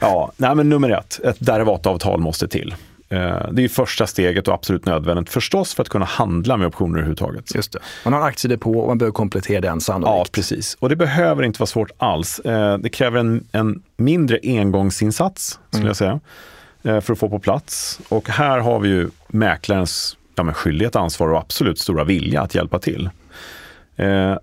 [0.00, 2.74] Ja, nej, men nummer ett, ett derivatavtal måste till.
[3.08, 6.98] Eh, det är första steget och absolut nödvändigt förstås för att kunna handla med optioner
[6.98, 7.54] överhuvudtaget.
[7.54, 7.78] Just det.
[8.04, 10.16] Man har en aktiedepå och man behöver komplettera den sannolikt.
[10.16, 10.76] Ja, precis.
[10.80, 12.38] Och det behöver inte vara svårt alls.
[12.38, 15.86] Eh, det kräver en, en mindre engångsinsats, skulle mm.
[15.86, 16.20] jag säga,
[16.82, 18.00] eh, för att få på plats.
[18.08, 22.78] Och här har vi ju mäklarens ja, skyldighet, ansvar och absolut stora vilja att hjälpa
[22.78, 23.10] till.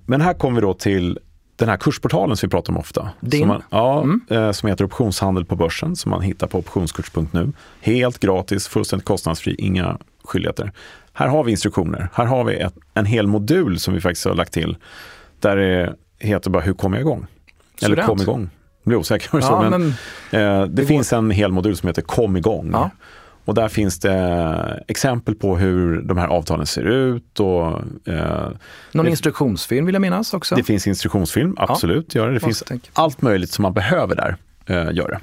[0.06, 1.19] Men här kommer vi då till
[1.65, 3.10] den här kursportalen som vi pratar om ofta.
[3.19, 3.39] Din?
[3.39, 4.21] Som, man, ja, mm.
[4.30, 7.52] eh, som heter Optionshandel på börsen som man hittar på optionskurs.nu.
[7.82, 10.71] Helt gratis, fullständigt kostnadsfri, inga skyldigheter.
[11.13, 12.10] Här har vi instruktioner.
[12.13, 14.78] Här har vi ett, en hel modul som vi faktiskt har lagt till.
[15.39, 17.26] Där det heter bara hur kommer jag igång?
[17.82, 18.50] Eller kom igång.
[18.84, 19.30] Jag blir osäker.
[19.34, 19.88] Ja, så, men, men,
[20.41, 22.69] eh, det, det finns en hel modul som heter kom igång.
[22.74, 22.89] Ja.
[23.45, 27.39] Och där finns det exempel på hur de här avtalen ser ut.
[27.39, 28.49] Och, eh,
[28.91, 30.56] Någon det, instruktionsfilm vill jag minnas också?
[30.56, 32.15] Det finns instruktionsfilm, absolut.
[32.15, 32.34] Ja, gör det.
[32.34, 34.36] det finns allt möjligt som man behöver där.
[34.65, 35.19] Eh, gör det.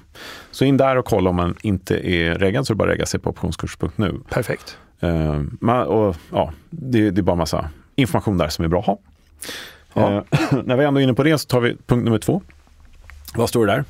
[0.50, 2.94] Så in där och kolla om man inte är reggad så är det bara att
[2.94, 4.20] regga sig på optionskurs.nu.
[4.30, 4.78] Perfekt.
[5.00, 8.86] Eh, man, och, ja, det, det, är bara massa information där som är bra att
[8.86, 8.98] ha.
[9.94, 10.24] Ja.
[10.30, 12.42] Eh, när vi ändå är inne på det så tar vi punkt nummer två.
[13.34, 13.84] Vad står det där?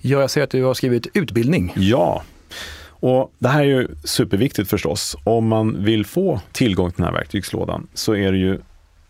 [0.00, 1.72] Ja, jag ser att du har skrivit utbildning.
[1.76, 2.22] Ja,
[3.00, 5.16] och Det här är ju superviktigt förstås.
[5.24, 8.58] Om man vill få tillgång till den här verktygslådan så är det ju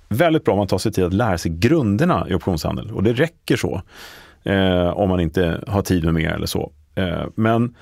[0.09, 3.12] väldigt bra om man tar sig tid att lära sig grunderna i optionshandel och det
[3.12, 3.83] räcker så
[4.44, 6.72] eh, om man inte har tid med mer eller så.
[6.94, 7.74] Eh, men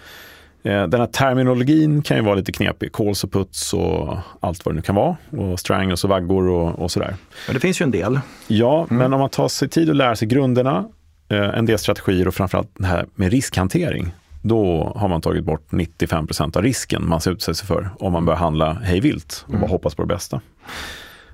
[0.63, 2.93] eh, den här terminologin kan ju vara lite knepig.
[2.93, 5.17] Calls och puts och allt vad det nu kan vara.
[5.31, 7.17] Och strangles och vaggor och, och sådär.
[7.47, 8.21] Men det finns ju en del.
[8.47, 8.99] Ja, mm.
[8.99, 10.85] men om man tar sig tid att lära sig grunderna,
[11.29, 15.67] eh, en del strategier och framförallt det här med riskhantering då har man tagit bort
[15.71, 17.21] 95% av risken man
[17.55, 19.61] sig för om man börjar handla hej vilt och mm.
[19.61, 20.41] bara hoppas på det bästa.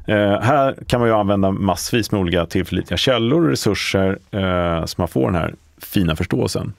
[0.06, 4.94] Eh, här kan man ju använda massvis med olika tillförlitliga källor och resurser eh, så
[5.00, 6.72] man får den här fina förståelsen.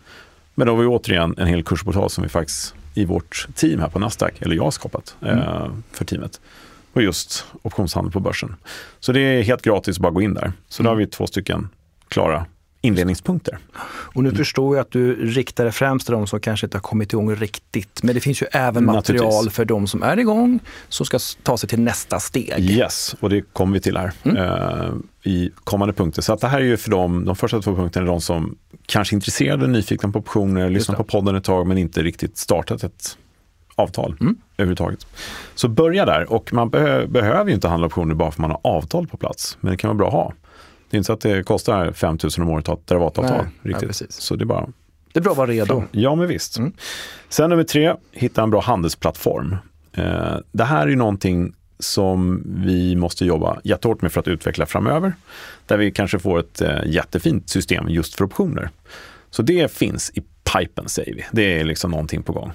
[0.56, 3.90] Men då har vi återigen en hel kursportal som vi faktiskt i vårt team här
[3.90, 5.84] på Nasdaq, eller jag har skapat eh, mm.
[5.92, 6.42] för teamet.
[6.94, 8.56] Och just optionshandel på börsen.
[9.00, 10.54] Så det är helt gratis att bara gå in där.
[10.68, 10.86] Så mm.
[10.86, 11.70] då har vi två stycken
[12.08, 12.46] klara
[12.86, 13.58] inledningspunkter.
[13.86, 16.82] Och nu förstår jag att du riktar det främst till de som kanske inte har
[16.82, 18.04] kommit igång riktigt.
[18.04, 21.70] Men det finns ju även material för de som är igång, som ska ta sig
[21.70, 22.60] till nästa steg.
[22.60, 24.38] Yes, och det kommer vi till här mm.
[24.38, 24.94] uh,
[25.24, 26.22] i kommande punkter.
[26.22, 28.56] Så att det här är ju för dem, de första två punkterna är de som
[28.86, 32.84] kanske är intresserade, nyfikna på optioner, lyssnar på podden ett tag men inte riktigt startat
[32.84, 33.18] ett
[33.76, 34.36] avtal mm.
[34.58, 35.08] överhuvudtaget.
[35.56, 38.52] Så börja där och man be behöver ju inte handla optioner bara för att man
[38.52, 39.58] har avtal på plats.
[39.62, 40.34] Men det kan vara bra att ha.
[40.90, 43.46] Det är inte så att det kostar 5 000 om året att ha ett derivatavtal.
[43.62, 44.02] Riktigt.
[44.02, 44.68] Ja, så det är bara...
[45.14, 45.84] Det är bra att vara redo.
[45.92, 46.58] Ja, men visst.
[46.58, 46.74] Mm.
[47.30, 49.56] Sen nummer tre, hitta en bra handelsplattform.
[49.94, 54.66] Eh, det här är ju någonting som vi måste jobba jättehårt med för att utveckla
[54.66, 55.14] framöver.
[55.66, 58.70] Där vi kanske får ett eh, jättefint system just för optioner.
[59.30, 61.26] Så det finns i pipen säger vi.
[61.32, 62.52] Det är liksom någonting på gång.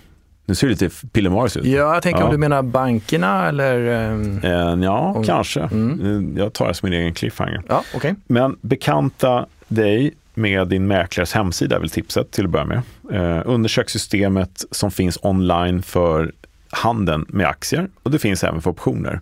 [0.50, 1.64] Nu ser det lite pillemariskt ut.
[1.64, 2.24] Ja, jag tänker ja.
[2.26, 4.10] om du menar bankerna eller?
[4.10, 5.60] Um, ja, om, kanske.
[5.60, 6.36] Mm.
[6.36, 7.62] Jag tar det som min egen cliffhanger.
[7.68, 8.14] Ja, okay.
[8.26, 12.82] Men bekanta dig med din mäklares hemsida är väl tipset till att börja med.
[13.12, 16.32] Eh, undersök systemet som finns online för
[16.70, 19.20] handeln med aktier och det finns även för optioner.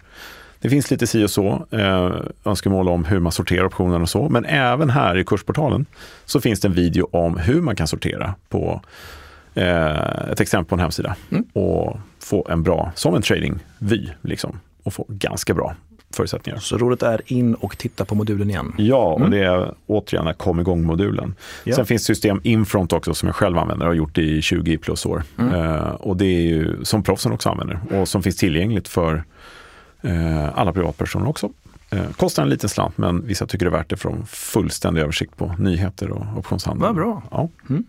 [0.61, 2.13] Det finns lite si och så, eh,
[2.45, 5.87] önskemål om hur man sorterar optionerna och så, men även här i kursportalen
[6.25, 8.83] så finns det en video om hur man kan sortera på
[9.59, 11.45] ett exempel på en hemsida mm.
[11.53, 15.75] och få en bra, som en tradingvy, liksom, och få ganska bra
[16.11, 16.59] förutsättningar.
[16.59, 18.75] Så rådet är in och titta på modulen igen?
[18.77, 19.31] Ja, och mm.
[19.31, 21.35] det är återigen kom igång-modulen.
[21.65, 21.77] Ja.
[21.77, 25.07] Sen finns system Infront också som jag själv använder och har gjort i 20 plus
[25.07, 25.23] år.
[25.39, 25.55] Mm.
[25.55, 29.25] Eh, och det är ju som proffsen också använder och som finns tillgängligt för
[30.03, 31.51] eh, alla privatpersoner också.
[31.91, 35.03] Eh, kostar en liten slant men vissa tycker det är värt det för en fullständig
[35.03, 36.83] översikt på nyheter och optionshandel.
[36.83, 37.23] Vad bra.
[37.31, 37.49] Ja.
[37.69, 37.85] Mm.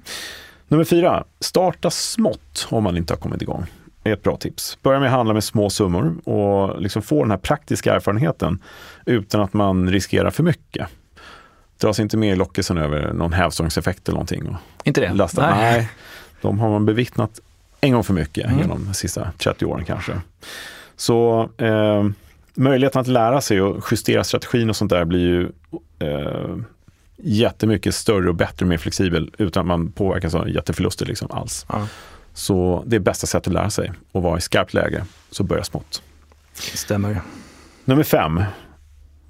[0.71, 3.65] Nummer fyra, starta smått om man inte har kommit igång.
[4.03, 4.77] Det är ett bra tips.
[4.81, 8.63] Börja med att handla med små summor och liksom få den här praktiska erfarenheten
[9.05, 10.87] utan att man riskerar för mycket.
[11.77, 14.57] Dras inte med i lockelsen över någon hävstångseffekt eller någonting.
[14.83, 15.13] inte det?
[15.13, 15.55] Lasta.
[15.55, 15.77] Nej.
[15.77, 15.89] Nej.
[16.41, 17.39] De har man bevittnat
[17.81, 18.59] en gång för mycket mm.
[18.59, 20.13] genom de sista 30 åren kanske.
[20.95, 22.05] Så eh,
[22.53, 25.43] möjligheten att lära sig och justera strategin och sånt där blir ju
[25.99, 26.57] eh,
[27.23, 31.65] jättemycket större och bättre och mer flexibel utan att man påverkas av jätteförluster liksom alls.
[31.69, 31.87] Ja.
[32.33, 35.63] Så det är bästa sättet att lära sig och vara i skarpt läge, så börja
[35.63, 36.01] smått.
[36.53, 37.21] Stämmer.
[37.85, 38.43] Nummer fem.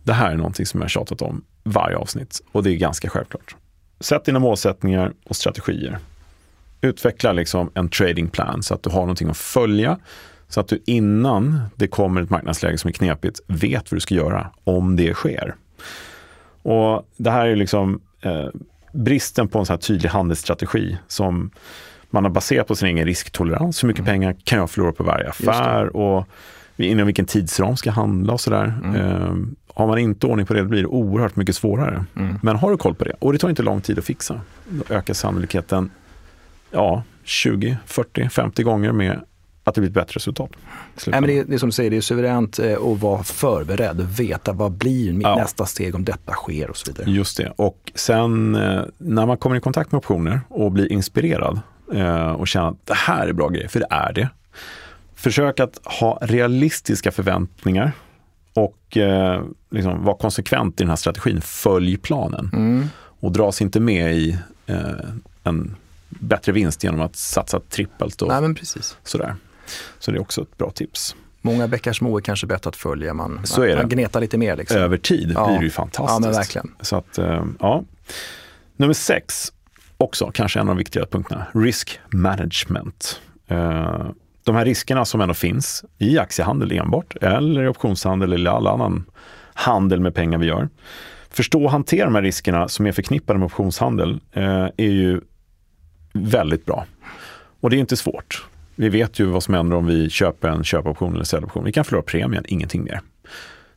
[0.03, 3.55] Det här är någonting som jag tjatat om varje avsnitt och det är ganska självklart.
[3.99, 5.99] Sätt dina målsättningar och strategier.
[6.81, 9.99] Utveckla liksom en tradingplan så att du har någonting att följa.
[10.47, 14.15] Så att du innan det kommer ett marknadsläge som är knepigt vet vad du ska
[14.15, 15.55] göra om det sker.
[16.69, 18.47] Och det här är liksom eh,
[18.91, 21.51] bristen på en så här tydlig handelsstrategi som
[22.09, 23.83] man har baserat på sin egen risktolerans.
[23.83, 24.11] Hur mycket mm.
[24.11, 26.27] pengar kan jag förlora på varje affär och
[26.77, 28.73] inom vilken tidsram ska jag handla och sådär.
[28.83, 28.95] Mm.
[28.95, 29.35] Eh,
[29.73, 32.05] har man inte ordning på det, blir det oerhört mycket svårare.
[32.15, 32.39] Mm.
[32.41, 34.95] Men har du koll på det, och det tar inte lång tid att fixa, då
[34.95, 35.91] ökar sannolikheten
[36.71, 39.21] ja, 20, 40, 50 gånger med
[39.69, 40.49] att det blir ett bättre resultat.
[41.07, 43.23] Nej, men det, är, det är som du säger, det är suveränt eh, att vara
[43.23, 45.35] förberedd, veta vad blir mitt ja.
[45.35, 47.11] nästa steg om detta sker och så vidare.
[47.11, 51.59] Just det, och sen eh, när man kommer i kontakt med optioner och blir inspirerad
[51.93, 54.29] eh, och känner att det här är bra grejer, för det är det.
[55.15, 57.91] Försök att ha realistiska förväntningar
[58.53, 58.97] och
[59.69, 61.41] liksom vara konsekvent i den här strategin.
[61.41, 62.87] Följ planen mm.
[63.19, 64.37] och dras inte med i
[65.43, 65.75] en
[66.09, 68.21] bättre vinst genom att satsa trippelt.
[68.21, 68.97] Och Nej, men precis.
[69.03, 69.35] Sådär.
[69.99, 71.15] Så det är också ett bra tips.
[71.41, 73.13] Många bäckar små är kanske bättre att följa.
[73.13, 74.55] Man, så är man gnetar lite mer.
[74.55, 74.77] Liksom.
[74.77, 75.47] Över tid ja.
[75.47, 76.09] blir det ju fantastiskt.
[76.09, 76.75] Ja, men verkligen.
[76.81, 77.83] Så att, eh, ja.
[78.77, 79.53] Nummer sex,
[79.97, 83.21] också kanske en av de viktigare punkterna, risk management.
[83.47, 84.05] Eh,
[84.43, 89.05] de här riskerna som ändå finns i aktiehandel enbart, eller i optionshandel eller all annan
[89.53, 90.69] handel med pengar vi gör.
[91.29, 95.21] Förstå och hantera de här riskerna som är förknippade med optionshandel eh, är ju
[96.13, 96.85] väldigt bra.
[97.59, 98.45] Och det är inte svårt.
[98.79, 101.63] Vi vet ju vad som händer om vi köper en köpoption eller säljoption.
[101.63, 103.01] Vi kan förlora premien, ingenting mer.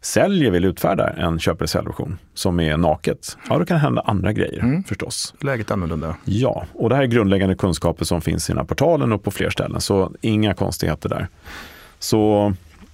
[0.01, 4.03] Säljer vill utfärda en köp eller säljoption som är naket, ja då kan det hända
[4.03, 4.85] andra grejer mm.
[4.85, 5.35] förstås.
[5.41, 6.17] Läget annorlunda.
[6.25, 9.31] Ja, och det här är grundläggande kunskaper som finns i den här portalen och på
[9.31, 11.29] fler ställen, så inga konstigheter där.
[11.99, 12.53] Så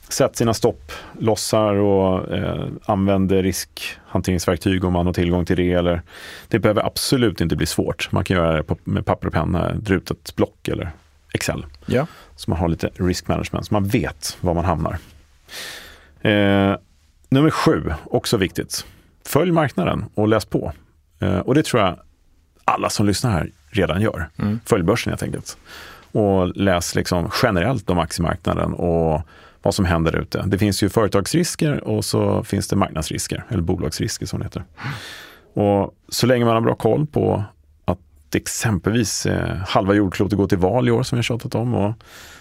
[0.09, 5.73] sätt sina stopplossar och eh, använd riskhanteringsverktyg om man har tillgång till det.
[5.73, 6.03] Eller,
[6.49, 8.13] det behöver absolut inte bli svårt.
[8.13, 10.93] Man kan göra det på, med papper och penna, ett rutet block eller
[11.39, 11.67] Excel.
[11.87, 12.07] Ja.
[12.37, 14.99] Så man har lite risk management, så man vet var man hamnar.
[16.21, 16.77] Eh,
[17.29, 18.87] nummer sju, också viktigt.
[19.25, 20.73] Följ marknaden och läs på.
[21.21, 21.99] Eh, och det tror jag
[22.65, 24.29] alla som lyssnar här redan gör.
[24.39, 24.61] Mm.
[24.65, 25.57] Följ börsen helt enkelt.
[26.13, 29.23] Och läs liksom generellt om aktiemarknaden och
[29.63, 30.43] vad som händer ute.
[30.47, 34.65] Det finns ju företagsrisker och så finns det marknadsrisker, eller bolagsrisker som det heter.
[35.55, 37.45] Och så länge man har bra koll på
[38.35, 41.93] exempelvis eh, halva jordklotet går till val i år som vi har tjatat om och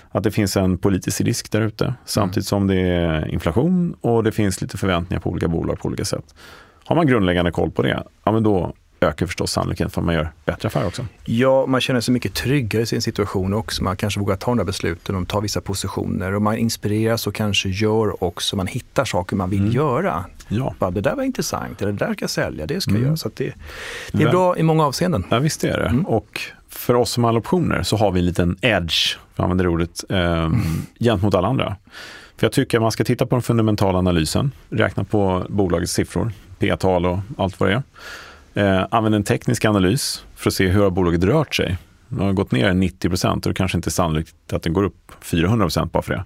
[0.09, 4.31] att det finns en politisk risk där ute samtidigt som det är inflation och det
[4.31, 6.35] finns lite förväntningar på olika bolag på olika sätt.
[6.85, 10.15] Har man grundläggande koll på det, ja men då ökar förstås sannolikheten för att man
[10.15, 11.05] gör bättre affärer också.
[11.25, 13.83] Ja, man känner sig mycket tryggare i sin situation också.
[13.83, 16.33] Man kanske vågar ta några besluten och ta vissa positioner.
[16.33, 19.71] Och man inspireras och kanske gör också, man hittar saker man vill mm.
[19.71, 20.25] göra.
[20.47, 20.75] Ja.
[20.79, 23.07] Bara, det där var intressant, eller det där ska jag sälja, det ska jag mm.
[23.07, 23.17] göra.
[23.17, 23.53] Så det,
[24.11, 25.23] det är bra i många avseenden.
[25.29, 25.87] Ja, visst är det.
[25.87, 26.05] Mm.
[26.05, 29.63] Och för oss som har optioner så har vi en liten edge, för att använda
[29.63, 30.51] det ordet, eh,
[30.99, 31.75] gentemot alla andra.
[32.37, 36.31] För jag tycker att man ska titta på den fundamentala analysen, räkna på bolagets siffror,
[36.59, 37.83] P-tal och allt vad det är.
[38.57, 41.77] Eh, använd en teknisk analys för att se hur har bolaget rört sig.
[42.09, 44.83] Det har gått ner 90 procent och det kanske inte är sannolikt att den går
[44.83, 46.25] upp 400 procent bara för det.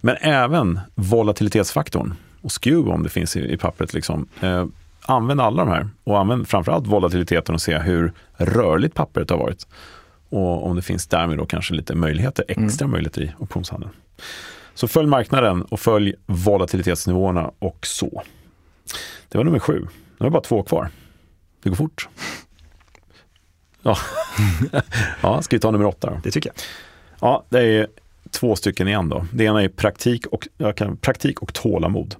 [0.00, 3.94] Men även volatilitetsfaktorn och skew om det finns i, i pappret.
[3.94, 4.28] Liksom.
[4.40, 4.66] Eh,
[5.02, 9.66] använd alla de här och använd framförallt volatiliteten och se hur rörligt pappret har varit.
[10.28, 12.92] Och om det finns därmed då kanske lite möjligheter, extra mm.
[12.92, 13.92] möjligheter i optionshandeln.
[14.74, 18.22] Så följ marknaden och följ volatilitetsnivåerna och så.
[19.28, 19.80] Det var nummer sju.
[19.80, 20.90] Nu har vi bara två kvar.
[21.62, 22.08] Det går fort.
[23.82, 23.96] Ja,
[25.22, 26.20] ja ska vi ta nummer åtta då?
[26.24, 26.56] Det tycker jag.
[27.20, 27.86] Ja, det är
[28.30, 29.26] två stycken igen då.
[29.32, 32.14] Det ena är praktik och, kan, praktik och tålamod.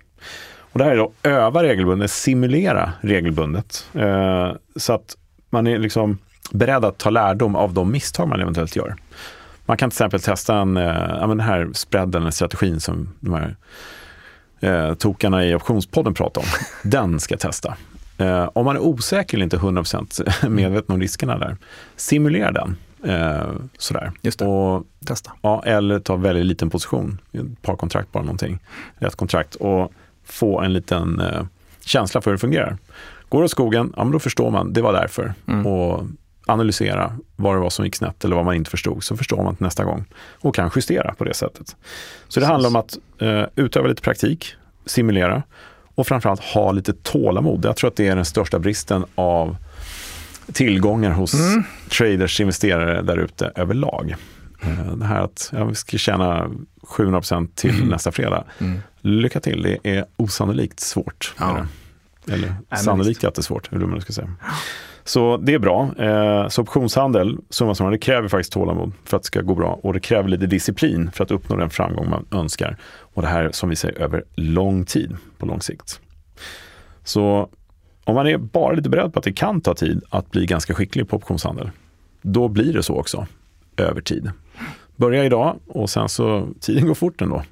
[0.72, 3.88] Och det här är då öva regelbundet, simulera regelbundet.
[3.94, 5.16] Eh, så att
[5.50, 6.18] man är liksom
[6.52, 8.96] beredd att ta lärdom av de misstag man eventuellt gör.
[9.66, 13.56] Man kan till exempel testa en, eh, ja, den här spreaden, strategin som de här
[14.60, 16.48] eh, tokarna i optionspodden pratar om.
[16.82, 17.76] Den ska jag testa.
[18.18, 21.56] Eh, om man är osäker eller inte 100% medveten om riskerna där,
[21.96, 22.76] simulera den.
[23.04, 24.12] Eh, sådär.
[24.22, 24.44] Just det.
[24.44, 25.32] Och, Testa.
[25.42, 28.58] Ja, eller ta väldigt liten position, ett par kontrakt bara någonting,
[28.98, 29.92] ett kontrakt och
[30.24, 31.42] få en liten eh,
[31.84, 32.76] känsla för hur det fungerar.
[33.28, 35.34] Går det åt skogen, ja men då förstår man, det var därför.
[35.46, 35.66] Mm.
[35.66, 36.04] Och
[36.46, 39.56] analysera vad det var som gick snett eller vad man inte förstod, så förstår man
[39.58, 40.04] nästa gång
[40.40, 41.76] och kan justera på det sättet.
[42.28, 44.54] Så det handlar om att eh, utöva lite praktik,
[44.86, 45.42] simulera
[45.98, 47.64] och framförallt ha lite tålamod.
[47.64, 49.56] Jag tror att det är den största bristen av
[50.52, 51.64] tillgångar hos mm.
[51.90, 54.16] traders, investerare där ute överlag.
[54.62, 56.50] Eh, det här att ja, vi ska tjäna
[56.82, 57.88] 700% till mm.
[57.88, 58.44] nästa fredag.
[58.58, 58.80] Mm.
[59.00, 61.34] Lycka till, det är osannolikt svårt.
[61.38, 61.66] Ja.
[62.28, 64.28] Eller Nej, sannolikt jättesvårt, hur man ska säga.
[65.04, 65.90] Så det är bra.
[65.98, 69.78] Eh, så optionshandel, summa summarum, det kräver faktiskt tålamod för att det ska gå bra
[69.82, 72.76] och det kräver lite disciplin för att uppnå den framgång man önskar.
[73.18, 76.00] Och det här som vi säger över lång tid, på lång sikt.
[77.04, 77.50] Så
[78.04, 80.74] om man är bara lite beredd på att det kan ta tid att bli ganska
[80.74, 81.70] skicklig på optionshandel,
[82.22, 83.26] då blir det så också
[83.76, 84.30] över tid.
[84.96, 87.42] Börja idag och sen så, tiden går fort ändå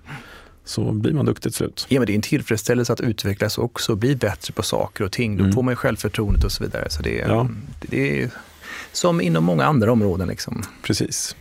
[0.64, 1.86] så blir man duktig till slut.
[1.88, 5.36] Ja, men det är en tillfredsställelse att utvecklas också bli bättre på saker och ting.
[5.36, 5.54] Då mm.
[5.54, 6.90] får man ju självförtroendet och så vidare.
[6.90, 7.48] Så det är, ja.
[7.80, 8.30] det är
[8.96, 10.28] som inom många andra områden.
[10.28, 10.62] Liksom.
[10.82, 11.36] Precis.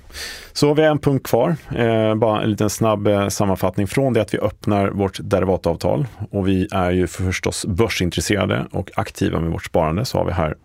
[0.54, 1.56] Så vi har en punkt kvar.
[1.76, 3.88] Eh, bara en liten snabb eh, sammanfattning.
[3.88, 9.40] Från det att vi öppnar vårt derivatavtal och vi är ju förstås börsintresserade och aktiva
[9.40, 10.56] med vårt sparande så har vi här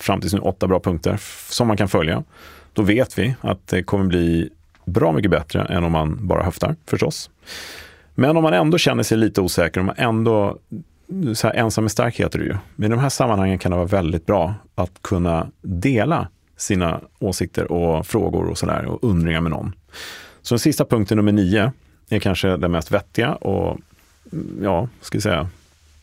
[0.00, 2.24] fram tills nu åtta bra punkter som man kan följa.
[2.72, 4.50] Då vet vi att det kommer bli
[4.84, 7.30] bra mycket bättre än om man bara höftar förstås.
[8.14, 10.58] Men om man ändå känner sig lite osäker, om man ändå
[11.34, 12.56] så här, ensam är stark heter det ju.
[12.76, 17.72] Men i de här sammanhangen kan det vara väldigt bra att kunna dela sina åsikter
[17.72, 19.72] och frågor och sådär och undringar med någon.
[20.42, 21.72] Så den sista punkten, nummer nio,
[22.08, 23.78] är kanske den mest vettiga och
[24.62, 25.48] ja, ska säga,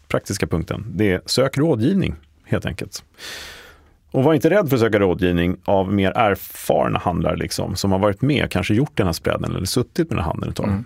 [0.08, 0.86] praktiska punkten.
[0.96, 3.04] Det är sök rådgivning helt enkelt.
[4.12, 8.00] Och var inte rädd för att söka rådgivning av mer erfarna handlare liksom, som har
[8.00, 10.68] varit med, kanske gjort den här spreaden eller suttit med den här handeln ett tag.
[10.68, 10.86] Mm.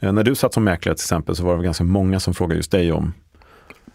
[0.00, 2.56] Eh, när du satt som mäklare till exempel så var det ganska många som frågade
[2.56, 3.12] just dig om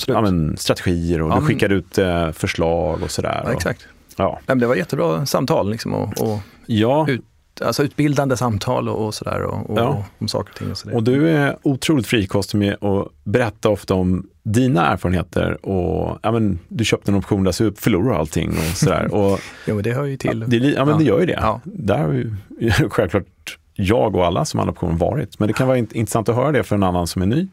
[0.07, 3.41] ja, men, strategier och ja, du skickade ut eh, förslag och sådär.
[3.45, 3.87] Ja, exakt.
[4.17, 4.39] Ja.
[4.45, 7.09] Men det var jättebra samtal liksom, och, och ja.
[7.09, 7.21] ut,
[7.61, 10.05] alltså utbildande samtal och, och sådär och, och, ja.
[10.19, 10.71] om saker och ting.
[10.71, 16.19] Och, så och du är otroligt frikostig med att berätta ofta om dina erfarenheter och
[16.23, 19.13] ja, men, du köpte en option där så förlorar du allting och sådär.
[19.13, 20.41] Och, jo men det hör ju till.
[20.41, 21.39] Ja, det, ja men det gör ju det.
[21.41, 21.61] Ja.
[21.63, 22.35] Där har ju
[22.89, 25.39] självklart jag och alla som har option varit.
[25.39, 27.47] Men det kan vara intressant att höra det för en annan som är ny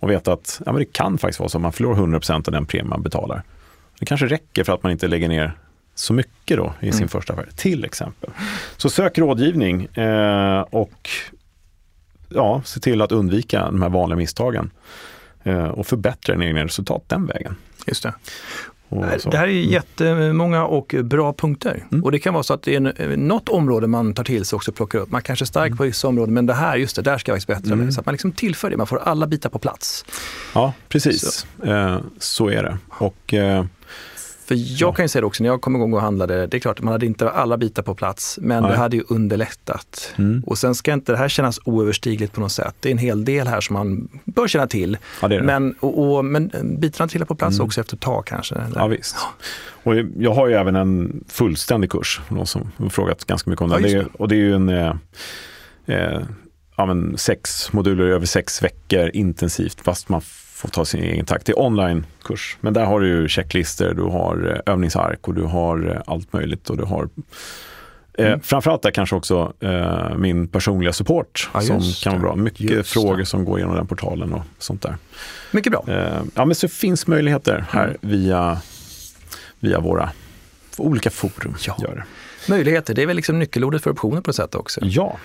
[0.00, 2.52] och veta att ja, men det kan faktiskt vara så att man förlorar 100% av
[2.52, 3.42] den premie man betalar.
[3.98, 5.52] Det kanske räcker för att man inte lägger ner
[5.94, 7.08] så mycket då i sin mm.
[7.08, 8.30] första affär, till exempel.
[8.76, 11.10] Så sök rådgivning eh, och
[12.28, 14.70] ja, se till att undvika de här vanliga misstagen
[15.42, 17.56] eh, och förbättra dina egna resultat den vägen.
[17.86, 18.14] Just det.
[18.90, 19.70] Det här är mm.
[19.70, 21.84] jättemånga och bra punkter.
[21.92, 22.04] Mm.
[22.04, 24.72] Och det kan vara så att det är något område man tar till sig också
[24.72, 25.10] plockar upp.
[25.10, 25.76] Man kanske är stark mm.
[25.76, 27.92] på vissa områden men det här, just det, där ska jag bättre mm.
[27.92, 30.04] Så att man liksom tillför det, man får alla bitar på plats.
[30.54, 31.46] Ja, precis.
[31.60, 32.78] Så, eh, så är det.
[32.88, 33.64] Och eh,
[34.50, 36.58] för jag kan ju säga det också, när jag kom igång och handlade, det är
[36.58, 38.72] klart man hade inte alla bitar på plats, men Nej.
[38.72, 40.14] det hade ju underlättat.
[40.18, 40.42] Mm.
[40.46, 42.74] Och sen ska inte det här kännas oöverstigligt på något sätt.
[42.80, 44.98] Det är en hel del här som man bör känna till.
[45.22, 45.42] Ja, det det.
[45.42, 47.66] Men, och, och, men bitarna trillar på plats mm.
[47.66, 48.54] också efter ett tag kanske.
[48.74, 49.16] Ja, visst.
[49.82, 53.70] Och jag har ju även en fullständig kurs, någon som har frågat ganska mycket om
[53.70, 53.88] det.
[53.88, 54.06] Ja, det.
[54.12, 54.94] och det är ju en eh,
[55.86, 56.20] eh,
[56.76, 60.22] ja, men sex moduler över sex veckor intensivt, fast man
[60.60, 61.46] får ta sin egen takt.
[61.46, 65.94] Det är onlinekurs, men där har du checklister, du har eh, övningsark och du har
[65.94, 68.40] eh, allt möjligt och du har eh, Mm.
[68.40, 72.36] framförallt där kanske också eh, min personliga support ja, som kan vara bra.
[72.36, 73.26] Mycket frågor det.
[73.26, 74.96] som går igenom den portalen och sånt där.
[75.50, 75.84] Mycket bra.
[75.88, 77.96] Eh, ja, men så finns möjligheter här mm.
[78.00, 78.60] via,
[79.60, 80.10] via våra
[80.76, 81.54] olika forum.
[81.66, 81.76] Ja.
[81.82, 82.04] Gör
[82.48, 84.80] Möjligheter, det är väl liksom nyckelordet för optioner på ett sätt också.
[84.82, 85.16] Ja,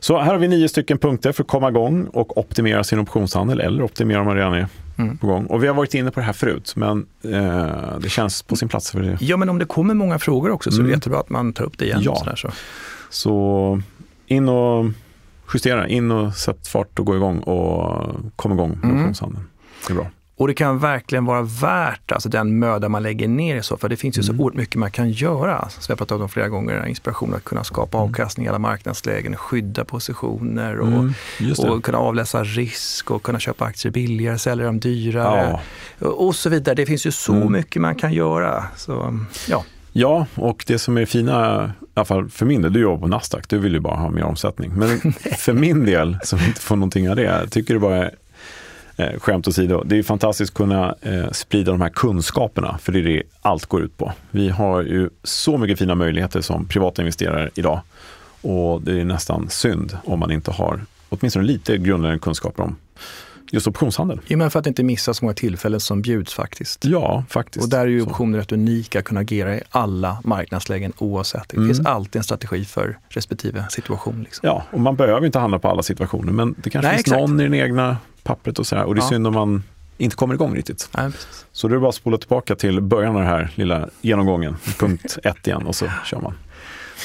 [0.00, 3.60] så här har vi nio stycken punkter för att komma igång och optimera sin optionshandel
[3.60, 5.18] eller optimera om man redan är mm.
[5.18, 5.46] på gång.
[5.46, 8.68] Och vi har varit inne på det här förut, men eh, det känns på sin
[8.68, 8.90] plats.
[8.90, 9.18] för det.
[9.20, 10.84] Ja, men om det kommer många frågor också så mm.
[10.84, 10.98] är det mm.
[10.98, 12.00] jättebra att man tar upp det igen.
[12.02, 12.16] Ja.
[12.16, 12.50] Så, så.
[13.10, 13.82] så
[14.26, 14.86] in och
[15.54, 18.96] justera, in och sätt fart och gå igång och kom igång med mm.
[18.96, 19.44] optionshandeln.
[19.86, 20.06] Det är bra.
[20.38, 23.88] Och det kan verkligen vara värt alltså, den möda man lägger ner i så, för
[23.88, 24.40] det finns ju så mm.
[24.40, 25.68] oerhört mycket man kan göra.
[25.68, 28.08] Som jag pratat om flera gånger, inspiration att kunna skapa mm.
[28.08, 31.14] avkastning i alla marknadslägen, skydda positioner och, mm,
[31.58, 35.60] och kunna avläsa risk och kunna köpa aktier billigare, sälja dem dyrare
[35.98, 36.08] ja.
[36.08, 36.74] och så vidare.
[36.74, 37.52] Det finns ju så mm.
[37.52, 38.64] mycket man kan göra.
[38.76, 39.64] Så, ja.
[39.92, 43.06] Ja, och det som är fina, i alla fall för min del, du jobbar på
[43.06, 44.72] Nasdaq, du vill ju bara ha mer omsättning.
[44.74, 48.10] Men för min del, som inte får någonting av det, tycker det bara är
[48.98, 52.98] Eh, skämt åsido, det är fantastiskt att kunna eh, sprida de här kunskaperna, för det
[52.98, 54.12] är det allt går ut på.
[54.30, 57.80] Vi har ju så mycket fina möjligheter som privata investerare idag
[58.42, 62.76] och det är nästan synd om man inte har åtminstone lite grundläggande kunskaper om
[63.56, 64.20] just optionshandel.
[64.26, 66.84] Ja, men för att inte missa så många tillfällen som bjuds faktiskt.
[66.84, 67.64] Ja, faktiskt.
[67.64, 71.48] Och där är ju optioner rätt unika, att kunna agera i alla marknadslägen oavsett.
[71.48, 71.68] Det mm.
[71.68, 74.22] finns alltid en strategi för respektive situation.
[74.22, 74.46] Liksom.
[74.46, 77.20] Ja, och man behöver inte handla på alla situationer, men det kanske Nej, finns exakt.
[77.20, 78.84] någon i den egna pappret och sådär.
[78.84, 79.08] Och det är ja.
[79.08, 79.62] synd om man
[79.98, 80.88] inte kommer igång riktigt.
[80.96, 81.10] Nej,
[81.52, 84.56] så då är det bara att spola tillbaka till början av den här lilla genomgången,
[84.78, 86.34] punkt ett igen och så kör man.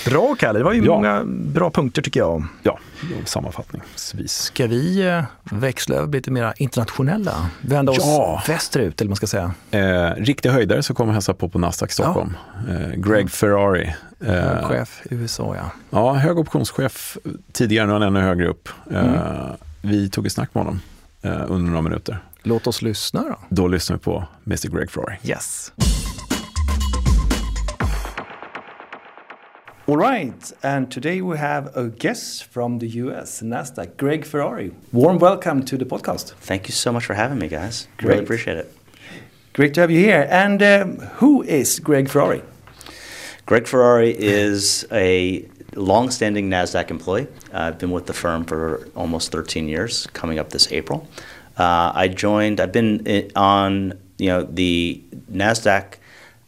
[0.05, 0.95] Bra Kalle, det var ju ja.
[0.95, 2.45] många bra punkter tycker jag.
[2.63, 2.79] Ja,
[3.25, 4.31] sammanfattningsvis.
[4.31, 7.49] Ska vi eh, växla över lite mer internationella?
[7.61, 8.43] Vända oss ja.
[8.47, 9.53] västerut eller man ska säga.
[9.71, 12.37] Eh, riktig höjdare som kommer hälsa på på Nasdaq Stockholm.
[12.67, 12.73] Ja.
[12.73, 13.93] Eh, Greg Ferrari.
[14.25, 15.71] Eh, chef USA ja.
[15.89, 17.17] Ja, hög optionschef
[17.51, 18.69] tidigare, nu är han ännu högre upp.
[18.91, 19.57] Eh, mm.
[19.81, 20.81] Vi tog ett snack med honom
[21.21, 22.19] eh, under några minuter.
[22.43, 23.37] Låt oss lyssna då.
[23.49, 25.17] Då lyssnar vi på Mr Greg Ferrari.
[25.23, 25.71] Yes.
[29.91, 34.71] All right, and today we have a guest from the US, Nasdaq, Greg Ferrari.
[34.93, 36.31] Warm welcome to the podcast.
[36.35, 37.89] Thank you so much for having me, guys.
[37.97, 38.07] Great.
[38.07, 38.73] Really appreciate it.
[39.51, 40.25] Great to have you here.
[40.29, 42.41] And um, who is Greg Ferrari?
[43.45, 47.27] Greg Ferrari is a long-standing Nasdaq employee.
[47.53, 51.05] Uh, I've been with the firm for almost 13 years, coming up this April.
[51.57, 52.61] Uh, I joined.
[52.61, 55.95] I've been on you know the Nasdaq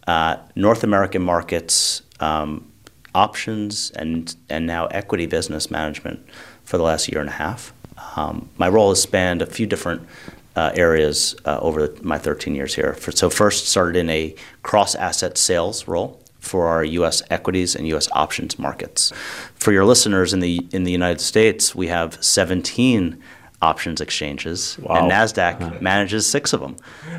[0.07, 2.69] uh, North American markets um,
[3.15, 6.25] options and and now equity business management
[6.63, 7.73] for the last year and a half.
[8.15, 10.07] Um, my role has spanned a few different
[10.55, 12.93] uh, areas uh, over my 13 years here.
[12.93, 17.23] For, so first started in a cross asset sales role for our U.S.
[17.29, 18.09] equities and U.S.
[18.11, 19.11] options markets.
[19.55, 23.21] For your listeners in the in the United States, we have 17
[23.63, 24.95] options exchanges, wow.
[24.95, 26.75] and Nasdaq manages six of them.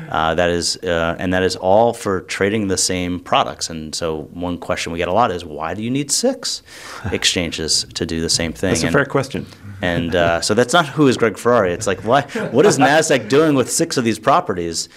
[0.09, 3.69] Uh, that is, uh, and that is all for trading the same products.
[3.69, 6.61] And so, one question we get a lot is, why do you need six
[7.11, 8.69] exchanges to do the same thing?
[8.69, 9.47] That's a and, fair question.
[9.81, 11.73] And uh, so that's not who is Greg Ferrari.
[11.73, 12.21] It's like, why?
[12.51, 14.87] What is Nasdaq doing with six of these properties?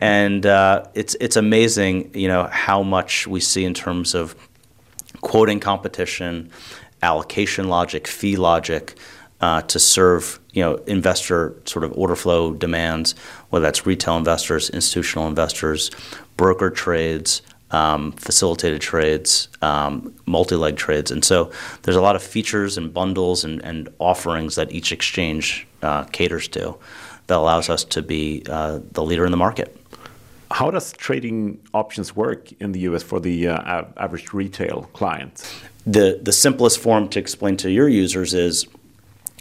[0.00, 4.36] and uh, it's it's amazing, you know, how much we see in terms of
[5.22, 6.50] quoting competition
[7.02, 8.94] allocation logic, fee logic
[9.46, 13.14] uh, to serve you know investor sort of order flow demands,
[13.50, 15.92] whether that's retail investors, institutional investors,
[16.36, 22.76] broker trades, um, facilitated trades, um, multi-leg trades, and so there's a lot of features
[22.76, 26.76] and bundles and, and offerings that each exchange uh, caters to
[27.28, 29.76] that allows us to be uh, the leader in the market.
[30.50, 35.32] How does trading options work in the US for the uh, average retail client?
[35.86, 38.66] The, the simplest form to explain to your users is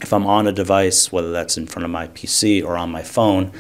[0.02, 3.02] if I'm on a device, whether that's in front of my PC or on my
[3.02, 3.52] phone,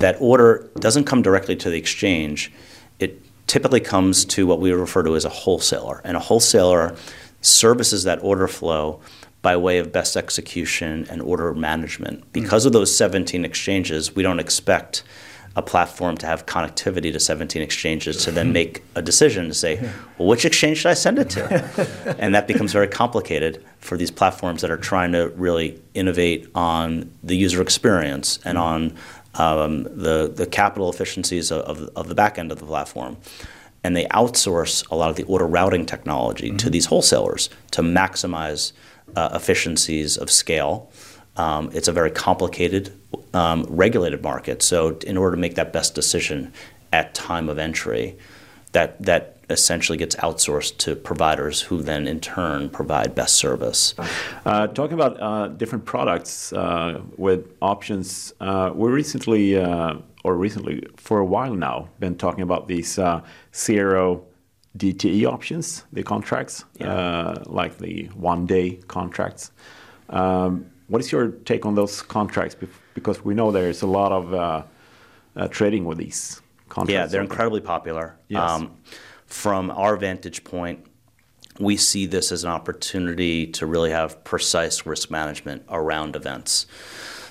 [0.00, 2.52] that order doesn't come directly to the exchange.
[2.98, 6.00] It typically comes to what we refer to as a wholesaler.
[6.04, 6.96] And a wholesaler
[7.40, 9.00] services that order flow
[9.42, 12.32] by way of best execution and order management.
[12.32, 12.68] Because mm.
[12.68, 15.04] of those 17 exchanges, we don't expect
[15.56, 19.80] a platform to have connectivity to 17 exchanges to then make a decision to say,
[20.18, 22.16] well, which exchange should I send it to?
[22.18, 27.10] and that becomes very complicated for these platforms that are trying to really innovate on
[27.22, 28.96] the user experience and on
[29.34, 33.16] um, the, the capital efficiencies of, of, the back end of the platform.
[33.82, 36.56] And they outsource a lot of the order routing technology mm-hmm.
[36.58, 38.72] to these wholesalers to maximize
[39.16, 40.90] uh, efficiencies of scale.
[41.36, 42.92] Um, it's a very complicated,
[43.32, 44.62] um, regulated market.
[44.62, 46.52] So, in order to make that best decision
[46.92, 48.16] at time of entry,
[48.72, 53.94] that that essentially gets outsourced to providers who then in turn provide best service.
[54.46, 60.86] Uh, talking about uh, different products uh, with options, uh, we recently, uh, or recently
[60.96, 63.20] for a while now, been talking about these uh,
[63.54, 64.24] zero
[64.78, 67.34] DTE options, the contracts, yeah.
[67.46, 69.52] like the one day contracts.
[70.08, 72.56] Um, what is your take on those contracts?
[72.94, 74.64] Because we know there's a lot of
[75.50, 76.92] trading with these contracts.
[76.92, 78.16] Yeah, they're incredibly popular.
[78.28, 78.50] Yes.
[78.50, 78.76] Um,
[79.26, 80.86] from our vantage point,
[81.58, 86.66] we see this as an opportunity to really have precise risk management around events.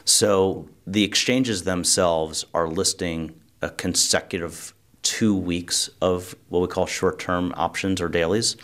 [0.05, 7.53] So the exchanges themselves are listing a consecutive two weeks of what we call short-term
[7.55, 8.55] options or dailies.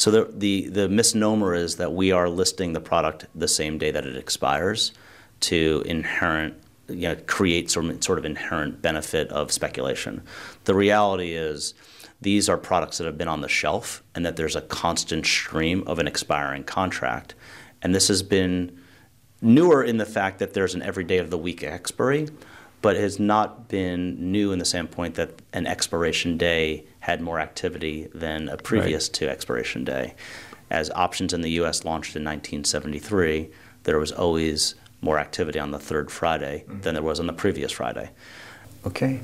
[0.00, 3.90] So the, the, the misnomer is that we are listing the product the same day
[3.90, 4.94] that it expires
[5.40, 6.54] to inherent
[6.88, 10.22] you know, create some sort of inherent benefit of speculation.
[10.64, 11.74] The reality is
[12.18, 15.84] these are products that have been on the shelf and that there's a constant stream
[15.86, 17.34] of an expiring contract.
[17.82, 18.80] And this has been
[19.42, 22.26] newer in the fact that there's an every day of the week expiry,
[22.82, 28.08] but has not been new in the standpoint that an expiration day had more activity
[28.14, 29.14] than a previous right.
[29.14, 30.14] to expiration day.
[30.70, 33.50] As options in the US launched in 1973,
[33.84, 36.80] there was always more activity on the third Friday mm-hmm.
[36.82, 38.10] than there was on the previous Friday.
[38.86, 39.20] Okay.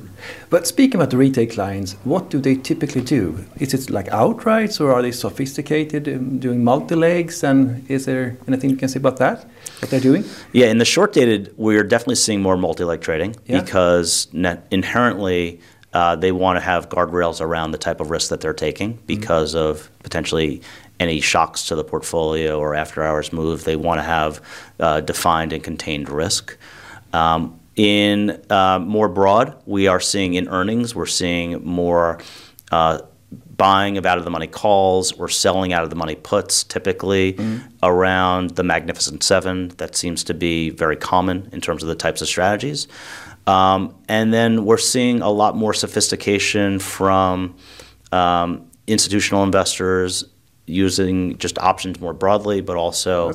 [0.51, 3.47] But speaking about the retail clients, what do they typically do?
[3.59, 7.43] Is it like outrights or are they sophisticated in doing multi-legs?
[7.43, 9.47] And is there anything you can say about that,
[9.81, 10.25] what they're doing?
[10.53, 13.61] Yeah, in the short dated, we're definitely seeing more multi-leg trading yeah.
[13.61, 15.61] because inherently
[15.93, 19.07] uh, they want to have guardrails around the type of risk that they're taking mm-hmm.
[19.07, 19.69] because mm-hmm.
[19.69, 20.63] of potentially
[20.99, 23.65] any shocks to the portfolio or after hours move.
[23.65, 24.41] They want to have
[24.81, 26.57] uh, defined and contained risk.
[27.13, 32.19] Um, in uh, more broad, we are seeing in earnings, we're seeing more
[32.73, 33.01] uh,
[33.57, 37.35] buying of out of the money calls or selling out of the money puts typically
[37.35, 37.67] mm-hmm.
[37.83, 39.69] around the Magnificent Seven.
[39.79, 42.89] That seems to be very common in terms of the types of strategies.
[43.47, 47.57] Um, and then we're seeing a lot more sophistication from
[48.13, 50.25] um, institutional investors
[50.67, 53.33] using just options more broadly, but also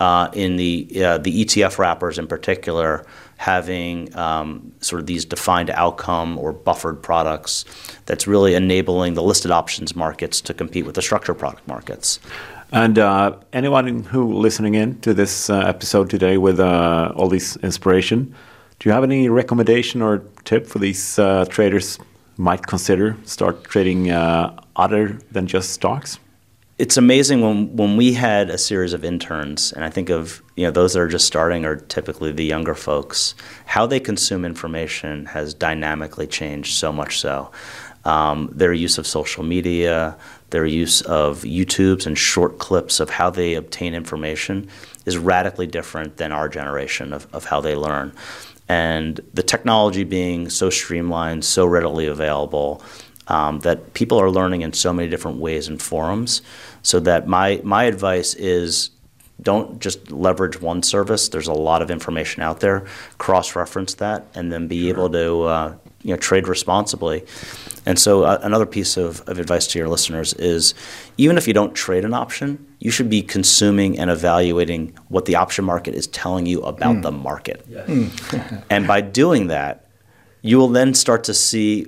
[0.00, 3.04] uh, in the uh, the ETF wrappers in particular,
[3.42, 7.64] having um, sort of these defined outcome or buffered products
[8.06, 12.20] that's really enabling the listed options markets to compete with the structured product markets.
[12.70, 17.56] And uh, anyone who listening in to this uh, episode today with uh, all this
[17.56, 18.32] inspiration,
[18.78, 21.98] do you have any recommendation or tip for these uh, traders
[22.36, 24.12] might consider start trading
[24.76, 26.20] other than just stocks?
[26.78, 30.64] It's amazing when when we had a series of interns, and I think of you
[30.64, 33.34] know those that are just starting are typically the younger folks.
[33.66, 37.50] How they consume information has dynamically changed so much so.
[38.04, 40.16] Um, their use of social media,
[40.50, 44.68] their use of YouTubes and short clips of how they obtain information
[45.06, 48.12] is radically different than our generation of, of how they learn.
[48.68, 52.82] And the technology being so streamlined, so readily available,
[53.28, 56.42] um, that people are learning in so many different ways and forums.
[56.82, 58.90] So that my my advice is
[59.40, 61.28] don't just leverage one service.
[61.28, 62.86] There's a lot of information out there.
[63.18, 64.90] Cross reference that, and then be sure.
[64.90, 67.24] able to uh, you know trade responsibly.
[67.84, 70.74] And so uh, another piece of, of advice to your listeners is
[71.18, 75.34] even if you don't trade an option, you should be consuming and evaluating what the
[75.34, 77.02] option market is telling you about mm.
[77.02, 77.64] the market.
[77.68, 77.88] Yes.
[77.88, 78.64] Mm.
[78.70, 79.86] and by doing that,
[80.42, 81.86] you will then start to see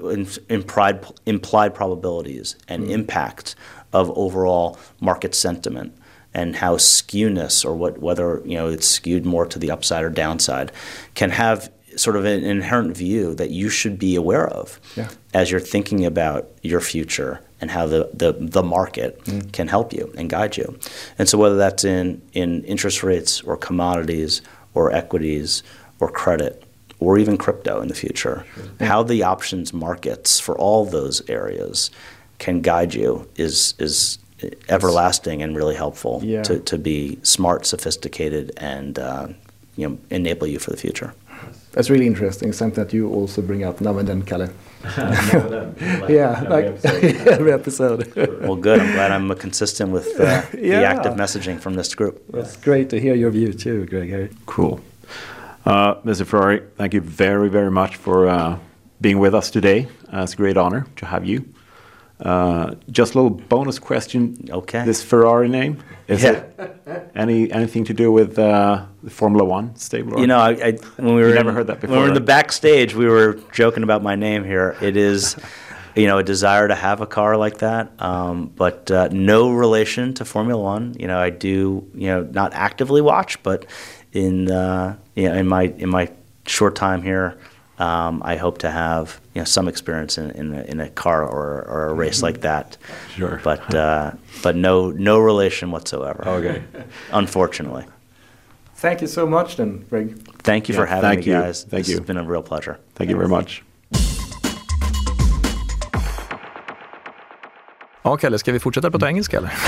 [0.48, 2.90] implied, implied probabilities and mm.
[2.90, 3.54] impact
[3.92, 5.96] of overall market sentiment
[6.32, 10.10] and how skewness or what whether you know it's skewed more to the upside or
[10.10, 10.72] downside
[11.14, 15.08] can have sort of an inherent view that you should be aware of yeah.
[15.32, 19.52] as you're thinking about your future and how the, the, the market mm.
[19.52, 20.76] can help you and guide you.
[21.18, 24.42] And so whether that's in, in interest rates or commodities
[24.74, 25.62] or equities
[26.00, 26.63] or credit
[27.04, 28.86] or even crypto in the future, sure.
[28.86, 31.90] how the options markets for all those areas
[32.38, 34.18] can guide you is, is
[34.68, 36.42] everlasting and really helpful yeah.
[36.42, 39.28] to, to be smart, sophisticated, and uh,
[39.76, 41.14] you know, enable you for the future.
[41.72, 42.52] That's really interesting.
[42.52, 44.48] Something that you also bring up now and then, Kalle.
[46.08, 47.04] yeah, like episode.
[47.26, 48.14] every episode.
[48.42, 48.78] well, good.
[48.78, 50.80] I'm glad I'm consistent with uh, yeah.
[50.80, 52.22] the active messaging from this group.
[52.34, 54.36] It's great to hear your view too, Greg.
[54.46, 54.80] Cool.
[55.64, 56.26] Uh, Mr.
[56.26, 58.58] Ferrari, thank you very, very much for uh,
[59.00, 59.88] being with us today.
[60.12, 61.48] Uh, it's a great honor to have you.
[62.20, 64.46] Uh, just a little bonus question.
[64.50, 64.84] Okay.
[64.84, 66.44] This Ferrari name is yeah.
[66.58, 70.20] it any anything to do with uh, the Formula One stable?
[70.20, 71.96] You know, when we were you never heard that before.
[71.96, 74.76] When we were in the backstage, we were joking about my name here.
[74.80, 75.36] It is.
[75.96, 80.12] you know, a desire to have a car like that, um, but uh, no relation
[80.14, 80.96] to Formula One.
[80.98, 83.66] You know, I do, you know, not actively watch, but
[84.14, 86.10] in uh, you know, in my in my
[86.46, 87.38] short time here,
[87.78, 91.22] um, I hope to have you know some experience in in a, in a car
[91.22, 92.78] or, or a race like that.
[93.14, 93.40] Sure.
[93.44, 94.12] But uh,
[94.42, 96.26] but no no relation whatsoever.
[96.26, 96.62] Okay.
[97.12, 97.84] Unfortunately.
[98.76, 100.18] Thank you so much, then, Greg.
[100.42, 101.32] Thank you yeah, for having thank me, you.
[101.32, 101.62] guys.
[101.62, 101.98] Thank this you.
[101.98, 102.74] has been a real pleasure.
[102.74, 103.10] Thank Thanks.
[103.10, 103.62] you very much.
[108.06, 109.52] Ja, Kalle, ska vi fortsätta prata engelska eller?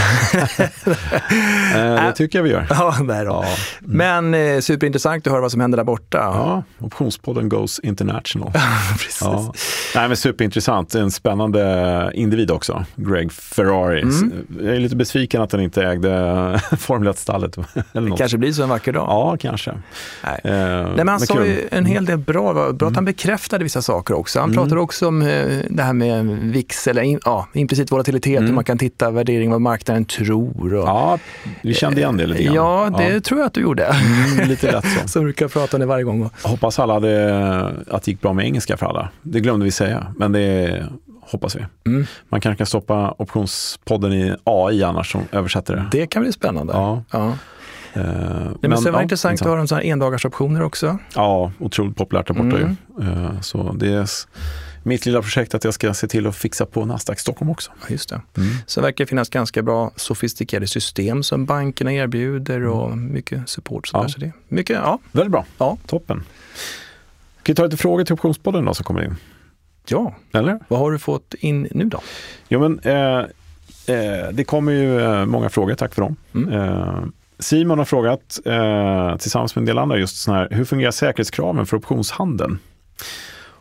[1.67, 2.67] Eh, det tycker jag vi gör.
[2.71, 3.31] Ja, nej då.
[3.31, 3.45] Ja.
[3.81, 6.19] Men eh, superintressant att höra vad som händer där borta.
[6.19, 8.53] Ja, optionspodden Goes International.
[8.99, 9.19] Precis.
[9.21, 9.53] Ja.
[9.95, 10.95] Nej, men superintressant.
[10.95, 14.03] En spännande individ också, Greg Ferrari.
[14.03, 14.47] Mm.
[14.61, 17.57] Jag är lite besviken att han inte ägde Formel 1-stallet.
[17.93, 19.07] Det kanske blir så en vacker dag.
[19.09, 19.73] Ja, kanske.
[20.25, 20.41] Nej.
[20.45, 23.05] Eh, nej men han sa ju en hel del bra, bra att han mm.
[23.05, 24.41] bekräftade vissa saker också.
[24.41, 24.63] Han mm.
[24.63, 28.51] pratade också om eh, det här med VIX, eller ja, implicit volatilitet volatilitet mm.
[28.51, 30.75] och man kan titta värdering vad marknaden tror.
[30.75, 31.19] Och, ja,
[31.63, 32.55] vi kände igen det lite grann.
[32.55, 33.21] Ja, det ja.
[33.21, 33.85] tror jag att du gjorde.
[33.85, 35.09] Mm, lite lätt så.
[35.09, 36.31] Som brukar prata om det varje gång.
[36.43, 39.09] Hoppas alla hade, att det gick bra med engelska för alla.
[39.23, 40.85] Det glömde vi säga, men det
[41.21, 41.65] hoppas vi.
[41.87, 42.07] Mm.
[42.29, 45.89] Man kanske kan stoppa optionspodden i AI annars som översätter det.
[45.93, 46.73] Det kan bli spännande.
[46.73, 47.03] Ja.
[47.11, 47.33] ja.
[47.97, 50.99] Uh, men, men sen var det ja, intressant att höra om endagarsoptioner också.
[51.15, 52.77] Ja, otroligt populärt där borta mm.
[52.99, 53.05] ju.
[53.05, 54.07] Uh, så det är
[54.87, 57.71] mitt lilla projekt att jag ska se till att fixa på Nasdaq Stockholm också.
[57.89, 58.21] Just det.
[58.37, 58.49] Mm.
[58.67, 63.13] Så verkar det finnas ganska bra sofistikerade system som bankerna erbjuder och mm.
[63.13, 63.91] mycket support.
[63.93, 64.09] Ja.
[64.09, 64.99] Så det, mycket, ja.
[65.13, 65.45] Väldigt bra.
[65.59, 65.79] Ja.
[65.87, 66.25] Toppen.
[67.43, 69.17] Kan vi ta lite frågor till optionspodden då som kommer in?
[69.89, 70.59] Ja, Eller?
[70.69, 72.01] vad har du fått in nu då?
[72.49, 73.19] Jo, men, eh,
[73.97, 76.17] eh, det kommer ju eh, många frågor, tack för dem.
[76.35, 76.53] Mm.
[76.53, 77.05] Eh,
[77.39, 81.67] Simon har frågat, eh, tillsammans med en del andra, just sån här, hur fungerar säkerhetskraven
[81.67, 82.59] för optionshandeln?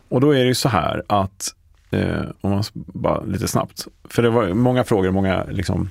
[0.08, 1.54] Och då är det ju så här att,
[1.90, 5.90] eh, om man bara lite snabbt, för det var många frågor, många liksom,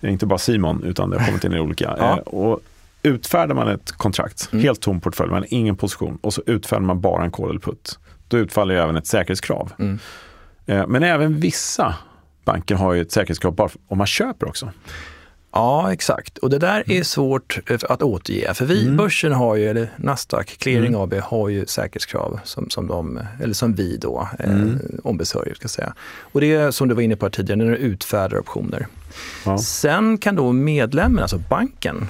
[0.00, 1.94] inte bara Simon, utan det har kommit in i olika.
[1.98, 2.10] ja.
[2.10, 2.60] eh, och
[3.02, 4.64] utfärdar man ett kontrakt, mm.
[4.64, 7.60] helt tom portfölj, man har ingen position och så utfärdar man bara en call eller
[7.60, 9.72] put, då utfaller ju även ett säkerhetskrav.
[9.78, 9.98] Mm.
[10.66, 11.94] Eh, men även vissa
[12.44, 14.72] banker har ju ett säkerhetskrav bara om man köper också.
[15.52, 16.38] Ja, exakt.
[16.38, 18.54] Och det där är svårt eh, att återge.
[18.54, 18.96] För vi, mm.
[18.96, 21.00] börsen har ju, eller Nasdaq Clearing mm.
[21.00, 24.68] AB har ju säkerhetskrav som, som, de, eller som vi då eh, mm.
[24.68, 25.54] eh, ombesörjer.
[25.54, 25.94] Ska säga.
[26.20, 28.86] Och det är som du var inne på tidigare, när du utfärdar optioner.
[29.44, 29.58] Ja.
[29.58, 32.08] Sen kan då medlemmen, alltså banken,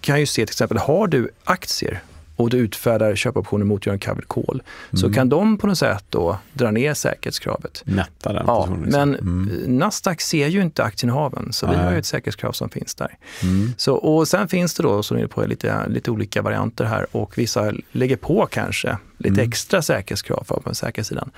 [0.00, 2.02] kan ju se till exempel, har du aktier
[2.36, 5.00] och du utfärdar köpoptioner mot en covered call, mm.
[5.00, 7.82] så kan de på något sätt då dra ner säkerhetskravet.
[7.84, 9.48] Nätta den ja, Men mm.
[9.66, 11.76] Nasdaq ser ju inte aktieinnehaven, så Nej.
[11.76, 13.18] vi har ju ett säkerhetskrav som finns där.
[13.42, 13.72] Mm.
[13.76, 17.06] Så, och sen finns det då, som ni är på, lite, lite olika varianter här
[17.12, 19.48] och vissa lägger på kanske lite mm.
[19.48, 21.30] extra säkerhetskrav på den säkra sidan.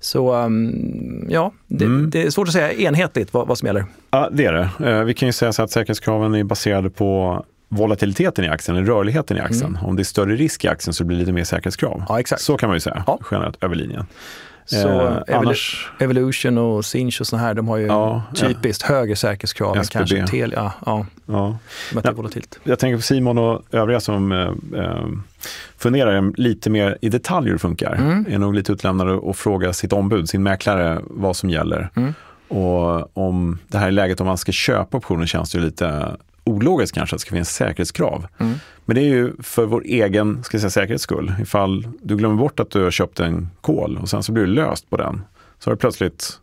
[0.00, 2.10] Så um, ja, det, mm.
[2.10, 3.84] det, är svårt att säga enhetligt vad, vad som gäller.
[4.10, 4.90] Ja, det är det.
[4.90, 8.86] Uh, vi kan ju säga så att säkerhetskraven är baserade på volatiliteten i aktien, eller
[8.86, 9.76] rörligheten i aktien.
[9.76, 9.84] Mm.
[9.84, 12.04] Om det är större risk i aktien så blir det lite mer säkerhetskrav.
[12.08, 12.42] Ja, exakt.
[12.42, 13.18] Så kan man ju säga, ja.
[13.30, 14.06] generellt över linjen.
[14.64, 15.90] Så eh, annars...
[15.98, 18.94] Evolution och Sinch och sådana här, de har ju ja, typiskt ja.
[18.94, 20.72] högre säkerhetskrav än kanske Telia.
[20.86, 21.58] Ja, ja.
[22.02, 22.12] ja.
[22.12, 22.58] volatilt.
[22.64, 25.06] Jag tänker på Simon och övriga som eh, eh,
[25.76, 27.94] funderar lite mer i detalj hur det funkar.
[27.94, 28.26] Mm.
[28.28, 31.90] Är nog lite utlämnade att fråga sitt ombud, sin mäklare, vad som gäller.
[31.94, 32.14] Mm.
[32.48, 36.16] Och om det här är läget om man ska köpa optioner känns det ju lite
[36.48, 38.26] ologiskt kanske att det ska finnas säkerhetskrav.
[38.38, 38.54] Mm.
[38.84, 41.34] Men det är ju för vår egen ska säga, säkerhets skull.
[41.42, 44.52] Ifall du glömmer bort att du har köpt en kol och sen så blir du
[44.52, 45.22] löst på den.
[45.58, 46.40] Så har du plötsligt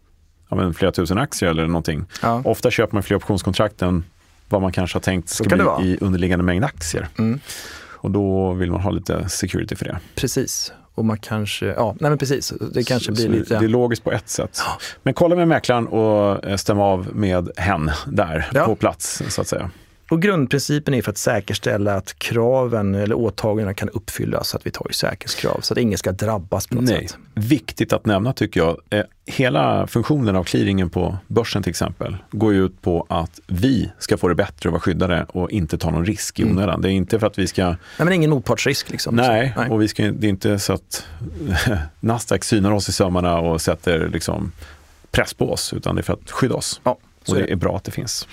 [0.50, 2.06] ja, men, flera tusen aktier eller någonting.
[2.22, 2.42] Ja.
[2.46, 4.04] Ofta köper man fler optionskontrakt än
[4.50, 7.08] vad man kanske har tänkt ska bli i underliggande mängd aktier.
[7.18, 7.40] Mm.
[8.06, 10.00] Och då vill man ha lite security för det.
[10.16, 10.74] Precis.
[10.96, 13.60] Och man kanske, ja, nej men precis, det kanske blir lite...
[13.60, 14.62] Det är logiskt på ett sätt.
[15.04, 18.66] Men kolla med mäklaren och eh, stäm av med hen där ja.
[18.66, 19.72] på plats så att säga.
[20.10, 24.72] Och grundprincipen är för att säkerställa att kraven eller åtagandena kan uppfyllas, så att vi
[24.72, 27.08] tar säkerhetskrav, så att ingen ska drabbas på något Nej.
[27.08, 27.18] sätt.
[27.34, 28.78] Viktigt att nämna tycker jag.
[28.90, 33.92] Eh, hela funktionen av clearingen på börsen till exempel går ju ut på att vi
[34.00, 36.56] ska få det bättre och vara skyddade och inte ta någon risk i mm.
[36.56, 36.70] onödan.
[36.74, 36.82] Mm.
[36.82, 37.66] Det är inte för att vi ska...
[37.68, 38.92] Nej, men ingen motpartsrisk.
[38.92, 39.16] Liksom.
[39.16, 41.06] Nej, Nej, och vi ska, det är inte så att
[42.00, 44.52] Nasdaq synar oss i sömmarna och sätter liksom
[45.12, 46.82] press på oss, utan det är för att skydda oss.
[46.84, 46.98] Ja,
[47.28, 48.28] och det är, är bra att det finns.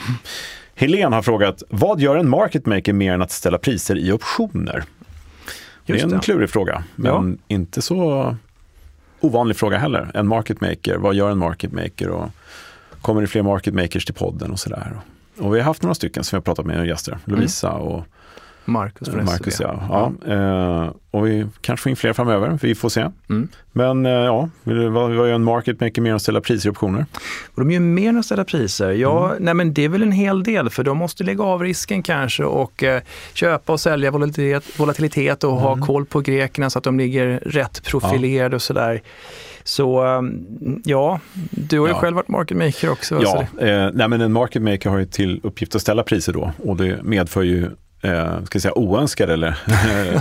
[0.82, 4.84] Helene har frågat, vad gör en market maker mer än att ställa priser i optioner?
[5.86, 6.18] det är en det.
[6.18, 7.54] klurig fråga, men ja.
[7.54, 8.36] inte så
[9.20, 10.10] ovanlig fråga heller.
[10.14, 12.08] En market maker, vad gör en market maker?
[12.08, 12.30] Och
[13.00, 15.00] kommer det fler market makers till podden och sådär?
[15.38, 17.82] Och vi har haft några stycken som vi har pratat med gäster, Lovisa mm.
[17.82, 18.04] och
[18.64, 19.82] Marcus från Marcus, ja.
[19.88, 20.12] ja.
[20.26, 20.84] ja.
[20.84, 23.08] Eh, och vi kanske får in fler framöver, vi får se.
[23.30, 23.48] Mm.
[23.72, 26.72] Men eh, ja, vad, vad gör en market maker mer än att ställa priser i
[26.72, 27.06] optioner?
[27.54, 28.90] de gör mer än att ställa priser?
[28.90, 29.42] Ja, mm.
[29.44, 32.44] nej men det är väl en hel del, för de måste lägga av risken kanske
[32.44, 33.02] och eh,
[33.32, 35.62] köpa och sälja volatilitet, volatilitet och mm.
[35.62, 38.56] ha koll på grekerna så att de ligger rätt profilerade ja.
[38.56, 39.02] och sådär.
[39.64, 41.98] Så um, ja, du har ju ja.
[41.98, 43.22] själv varit market maker också.
[43.22, 46.52] Ja, eh, nej men en market maker har ju till uppgift att ställa priser då
[46.58, 47.70] och det medför ju
[48.02, 49.56] eh, ska säga, oönskade eller,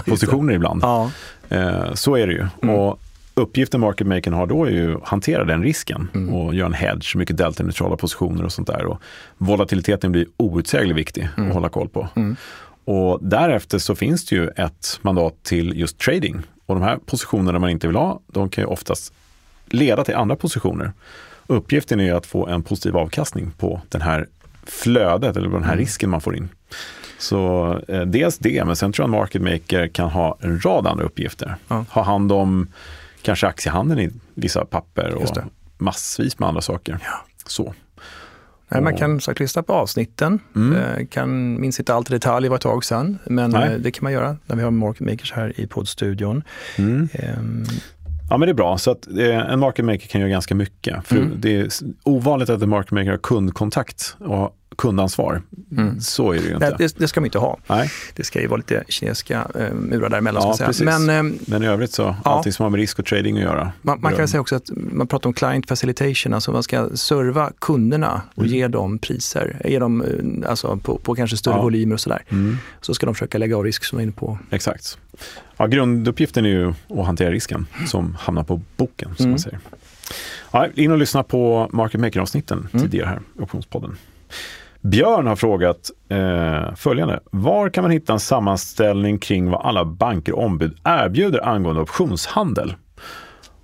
[0.09, 0.83] positioner ibland.
[0.83, 1.11] Ja.
[1.49, 2.47] Eh, så är det ju.
[2.61, 2.75] Mm.
[2.75, 2.99] Och
[3.33, 6.33] uppgiften market makern har då är ju att hantera den risken mm.
[6.33, 8.85] och göra en hedge, mycket delta-neutrala positioner och sånt där.
[8.85, 9.01] Och
[9.37, 11.49] volatiliteten blir outsägligt viktig mm.
[11.49, 12.07] att hålla koll på.
[12.15, 12.35] Mm.
[12.85, 16.41] Och därefter så finns det ju ett mandat till just trading.
[16.65, 19.13] Och de här positionerna man inte vill ha, de kan ju oftast
[19.65, 20.91] leda till andra positioner.
[21.47, 24.27] Uppgiften är ju att få en positiv avkastning på den här
[24.63, 25.79] flödet eller den här mm.
[25.79, 26.49] risken man får in.
[27.21, 30.87] Så eh, dels det, men sen tror jag en market maker kan ha en rad
[30.87, 31.55] andra uppgifter.
[31.67, 31.85] Ja.
[31.89, 32.67] Ha hand om
[33.21, 35.37] kanske aktiehandeln i vissa papper och
[35.77, 36.99] massvis med andra saker.
[37.03, 37.25] Ja.
[37.45, 37.73] Så.
[38.69, 40.39] Nej, man kan sagt lyssna på avsnitten.
[40.55, 40.77] Mm.
[40.77, 43.19] Eh, kan, minns inte allt i detalj, det var ett tag sedan.
[43.25, 43.73] Men Nej.
[43.73, 46.43] Eh, det kan man göra när vi har market makers här i poddstudion.
[46.77, 47.09] Mm.
[47.39, 47.65] Um,
[48.31, 51.07] Ja men det är bra, så att en market maker kan göra ganska mycket.
[51.07, 51.33] För mm.
[51.37, 51.69] Det är
[52.03, 55.41] ovanligt att en market maker har kundkontakt och kundansvar.
[55.71, 56.01] Mm.
[56.01, 56.69] Så är det ju inte.
[56.69, 57.57] Nej, det, det, ska man inte ha.
[57.67, 57.91] Nej.
[58.15, 60.43] Det ska ju vara lite kinesiska eh, murar däremellan.
[60.59, 60.85] Ja, precis.
[60.85, 62.15] Men, eh, Men i övrigt så, ja.
[62.23, 63.71] allting som har med risk och trading att göra.
[63.81, 67.51] Man, man kan säga också att man pratar om client facilitation, alltså man ska serva
[67.59, 68.55] kunderna och mm.
[68.55, 69.61] ge dem priser.
[69.65, 71.61] Ge dem eh, alltså på, på kanske större ja.
[71.61, 72.23] volymer och sådär.
[72.29, 72.57] Mm.
[72.81, 74.37] Så ska de försöka lägga av risk som är inne på.
[74.49, 74.97] Exakt.
[75.57, 79.39] Ja, grunduppgiften är ju att hantera risken som hamnar på boken, som man mm.
[79.39, 79.59] säger.
[80.51, 82.83] Ja, in och lyssna på Market Maker-avsnitten mm.
[82.83, 83.97] tidigare här i Optionspodden.
[84.81, 87.19] Björn har frågat eh, följande.
[87.31, 92.75] Var kan man hitta en sammanställning kring vad alla banker och ombud erbjuder angående optionshandel?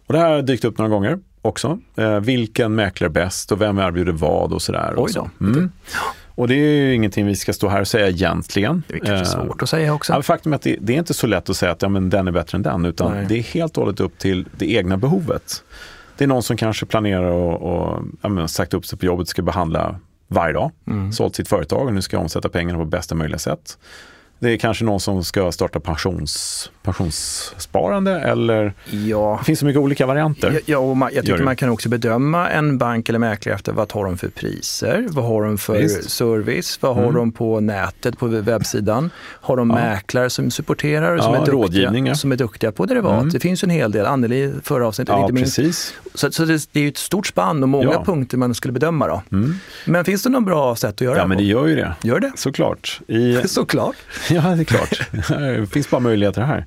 [0.08, 1.80] Och det här har dykt upp några gånger också.
[1.96, 4.94] Eh, vilken mäklare bäst och vem erbjuder vad och sådär.
[4.98, 5.30] Oj då.
[5.42, 5.72] Mm.
[6.38, 8.84] Och det är ju ingenting vi ska stå här och säga egentligen.
[8.88, 10.14] Det är kanske svårt att säga också.
[10.14, 12.10] Ja, faktum är att det, det, är inte så lätt att säga att ja, men
[12.10, 13.26] den är bättre än den, utan Nej.
[13.30, 15.64] det är helt och hållet upp till det egna behovet.
[16.18, 19.42] Det är någon som kanske planerar och, och ja, sagt upp sig på jobbet ska
[19.42, 21.12] behandla varje dag, mm.
[21.12, 23.78] sålt sitt företag och nu ska omsätta pengarna på bästa möjliga sätt.
[24.40, 29.38] Det är kanske någon som ska starta pensions, pensionssparande eller ja.
[29.40, 30.60] det finns så mycket olika varianter.
[30.66, 33.92] Ja, och man, jag tycker man kan också bedöma en bank eller mäklare efter vad
[33.92, 36.10] har de för priser, vad har de för Visst.
[36.10, 37.04] service, vad mm.
[37.06, 39.10] har de på nätet, på webbsidan.
[39.18, 39.76] Har de ja.
[39.76, 43.20] mäklare som supporterar, som, ja, är, duktiga, som är duktiga på derivat.
[43.20, 43.30] Mm.
[43.30, 45.56] Det finns en hel del, Anneli förra avsnittet ja, inte minst.
[45.56, 45.94] Precis.
[46.14, 49.08] Så, så det, det, är ett stort spann och många punkter man skulle bedöma.
[49.08, 49.22] Då.
[49.32, 49.56] Mm.
[49.86, 51.96] Men finns det något bra sätt att göra det Ja, men det gör ju det.
[52.04, 52.32] Gör det?
[52.36, 53.02] Såklart.
[53.08, 53.42] I...
[53.48, 53.96] Såklart.
[54.30, 55.02] Ja, det är klart.
[55.30, 56.66] det finns bara möjligheter här.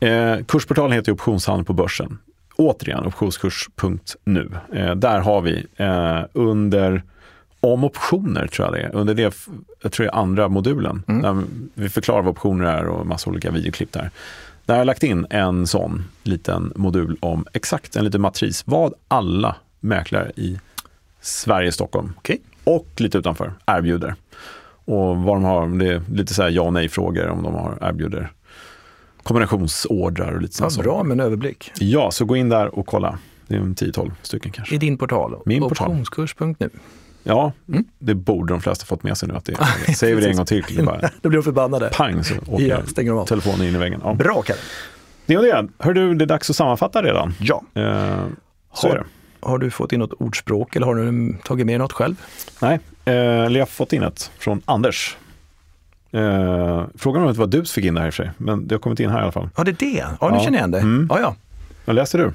[0.00, 2.18] Eh, kursportalen heter Optionshandel på börsen.
[2.56, 4.50] Återigen, optionskurs.nu.
[4.72, 7.02] Eh, där har vi eh, under
[7.60, 8.94] om optioner, tror jag det är.
[8.94, 9.34] Under det,
[9.82, 11.02] jag tror jag andra modulen.
[11.08, 11.22] Mm.
[11.22, 14.10] Där vi förklarar vad optioner är och massa olika videoklipp där.
[14.64, 18.62] Där har jag lagt in en sån liten modul om exakt en liten matris.
[18.66, 20.60] Vad alla mäklare i
[21.20, 22.38] Sverige, Stockholm okay.
[22.64, 24.14] och lite utanför erbjuder.
[24.84, 27.54] Och vad de har, det är lite så här ja och nej frågor om de
[27.54, 28.30] har erbjuder
[29.26, 30.76] kombinationsordrar och lite sånt.
[30.76, 31.72] Ja, bra med en överblick.
[31.78, 33.18] Ja, så gå in där och kolla.
[33.46, 34.74] Det är en 10-12 stycken kanske.
[34.74, 35.38] I din portal?
[35.44, 35.90] Min portal.
[35.90, 36.70] Optionskurs.nu.
[37.22, 37.84] Ja, mm.
[37.98, 39.34] det borde de flesta fått med sig nu.
[39.34, 39.54] Att det,
[39.96, 41.90] säger vi det en gång till, det bara, då blir de förbannade.
[41.92, 43.26] Pang så åker ja, stänger de av.
[43.26, 44.00] telefonen in i väggen.
[44.04, 44.14] Ja.
[44.14, 44.60] Bra Kalle.
[45.26, 45.68] Det och det.
[45.78, 47.34] Hör du, det är dags att sammanfatta redan.
[47.40, 47.62] Ja.
[47.74, 47.82] Eh,
[48.74, 49.04] så har, är det.
[49.40, 52.14] Har du fått in något ordspråk eller har du tagit med något själv?
[52.60, 55.16] Nej, eh, jag har fått in ett från Anders.
[56.16, 58.32] Eh, frågan om det var du som fick in det här i och för sig,
[58.38, 59.48] men det har kommit in här i alla fall.
[59.56, 60.04] Ja, det är det.
[60.20, 60.40] Ja, nu ja.
[60.40, 60.78] känner jag igen det.
[60.78, 61.06] Mm.
[61.10, 61.36] Ja, ja.
[61.84, 62.32] Vad läser du?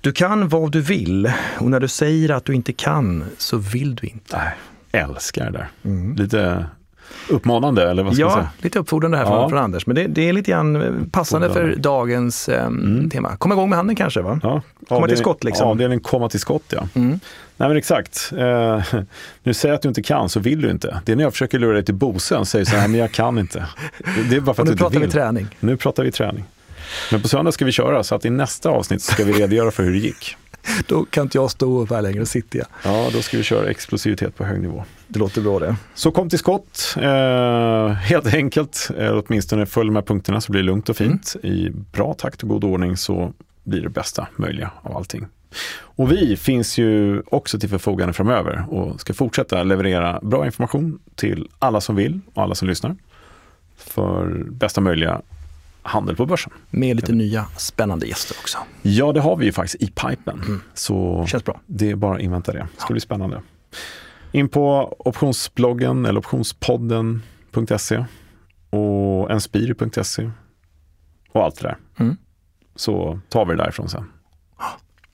[0.00, 3.94] Du kan vad du vill och när du säger att du inte kan så vill
[3.94, 4.36] du inte.
[4.36, 5.68] Nej, älskar det där.
[5.84, 6.16] Mm.
[6.16, 6.66] Lite
[7.28, 8.48] uppmanande eller vad ska ja, säga?
[8.58, 9.48] lite uppfordrande här från, ja.
[9.48, 9.86] från Anders.
[9.86, 13.10] Men det, det, är lite grann eh, passande för dagens eh, mm.
[13.10, 13.36] tema.
[13.36, 14.40] Komma igång med handen kanske va?
[14.42, 14.62] Ja.
[14.88, 15.68] Komma till skott liksom.
[15.68, 16.88] Ja, det är en komma till skott ja.
[16.94, 17.20] Mm.
[17.56, 18.32] Nej men exakt.
[18.36, 18.82] Eh,
[19.42, 21.00] nu säger jag att du inte kan så vill du inte.
[21.04, 23.12] Det är när jag försöker lura dig till Bosön och säger så här, men jag
[23.12, 23.66] kan inte.
[24.30, 25.46] Det är bara för att och nu pratar vi träning.
[25.60, 26.44] Nu pratar vi träning.
[27.10, 29.82] Men på söndag ska vi köra så att i nästa avsnitt ska vi redogöra för
[29.82, 30.36] hur det gick.
[30.86, 32.68] Då kan inte jag stå upp här längre, sitter jag.
[32.84, 34.84] Ja, då ska vi köra explosivitet på hög nivå.
[35.08, 35.76] Det låter bra det.
[35.94, 38.90] Så kom till skott, eh, helt enkelt.
[38.98, 41.36] Eh, åtminstone följ de här punkterna så blir det lugnt och fint.
[41.42, 41.56] Mm.
[41.56, 43.32] I bra takt och god ordning så
[43.64, 45.26] blir det bästa möjliga av allting.
[45.72, 51.48] Och vi finns ju också till förfogande framöver och ska fortsätta leverera bra information till
[51.58, 52.96] alla som vill och alla som lyssnar.
[53.76, 55.20] För bästa möjliga
[55.82, 56.52] handel på börsen.
[56.70, 58.58] Med lite nya spännande gäster också.
[58.82, 60.42] Ja, det har vi ju faktiskt i pipen.
[60.46, 60.60] Mm.
[60.74, 61.60] Så Känns bra.
[61.66, 62.58] det är bara att invänta det.
[62.58, 62.92] Det ska ja.
[62.92, 63.42] bli spännande.
[64.32, 68.04] In på optionsbloggen eller optionspodden.se
[68.70, 70.30] och enspiri.se
[71.32, 71.76] och allt det där.
[71.98, 72.16] Mm.
[72.76, 74.04] Så tar vi det därifrån sen.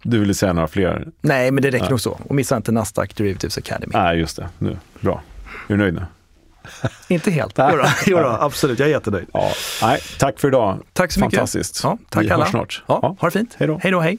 [0.02, 1.08] Du ville säga några fler?
[1.20, 1.90] Nej, men det räcker ja.
[1.90, 2.20] nog så.
[2.28, 3.92] Och missa inte Nasdaq Derivatives Academy.
[3.94, 4.48] Nej, just det.
[4.58, 4.76] Nu.
[5.00, 5.22] Bra.
[5.68, 6.06] Är du nöjd nu?
[7.08, 7.54] Inte helt.
[7.58, 9.26] Jo, då, jo då, absolut, jag är jättenöjd.
[9.32, 9.50] Ja.
[9.82, 10.78] Nej, tack för idag.
[10.92, 11.34] Tack så mycket.
[11.38, 11.80] Fantastiskt.
[11.82, 12.44] Ja, tack Vi alla.
[12.44, 12.82] hörs snart.
[12.86, 13.16] Ja, ja.
[13.20, 13.54] Ha det fint.
[13.58, 13.80] Hej då.
[13.82, 14.18] Hej då, hej.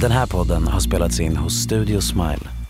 [0.00, 2.61] Den här podden har spelats in hos Studio Smile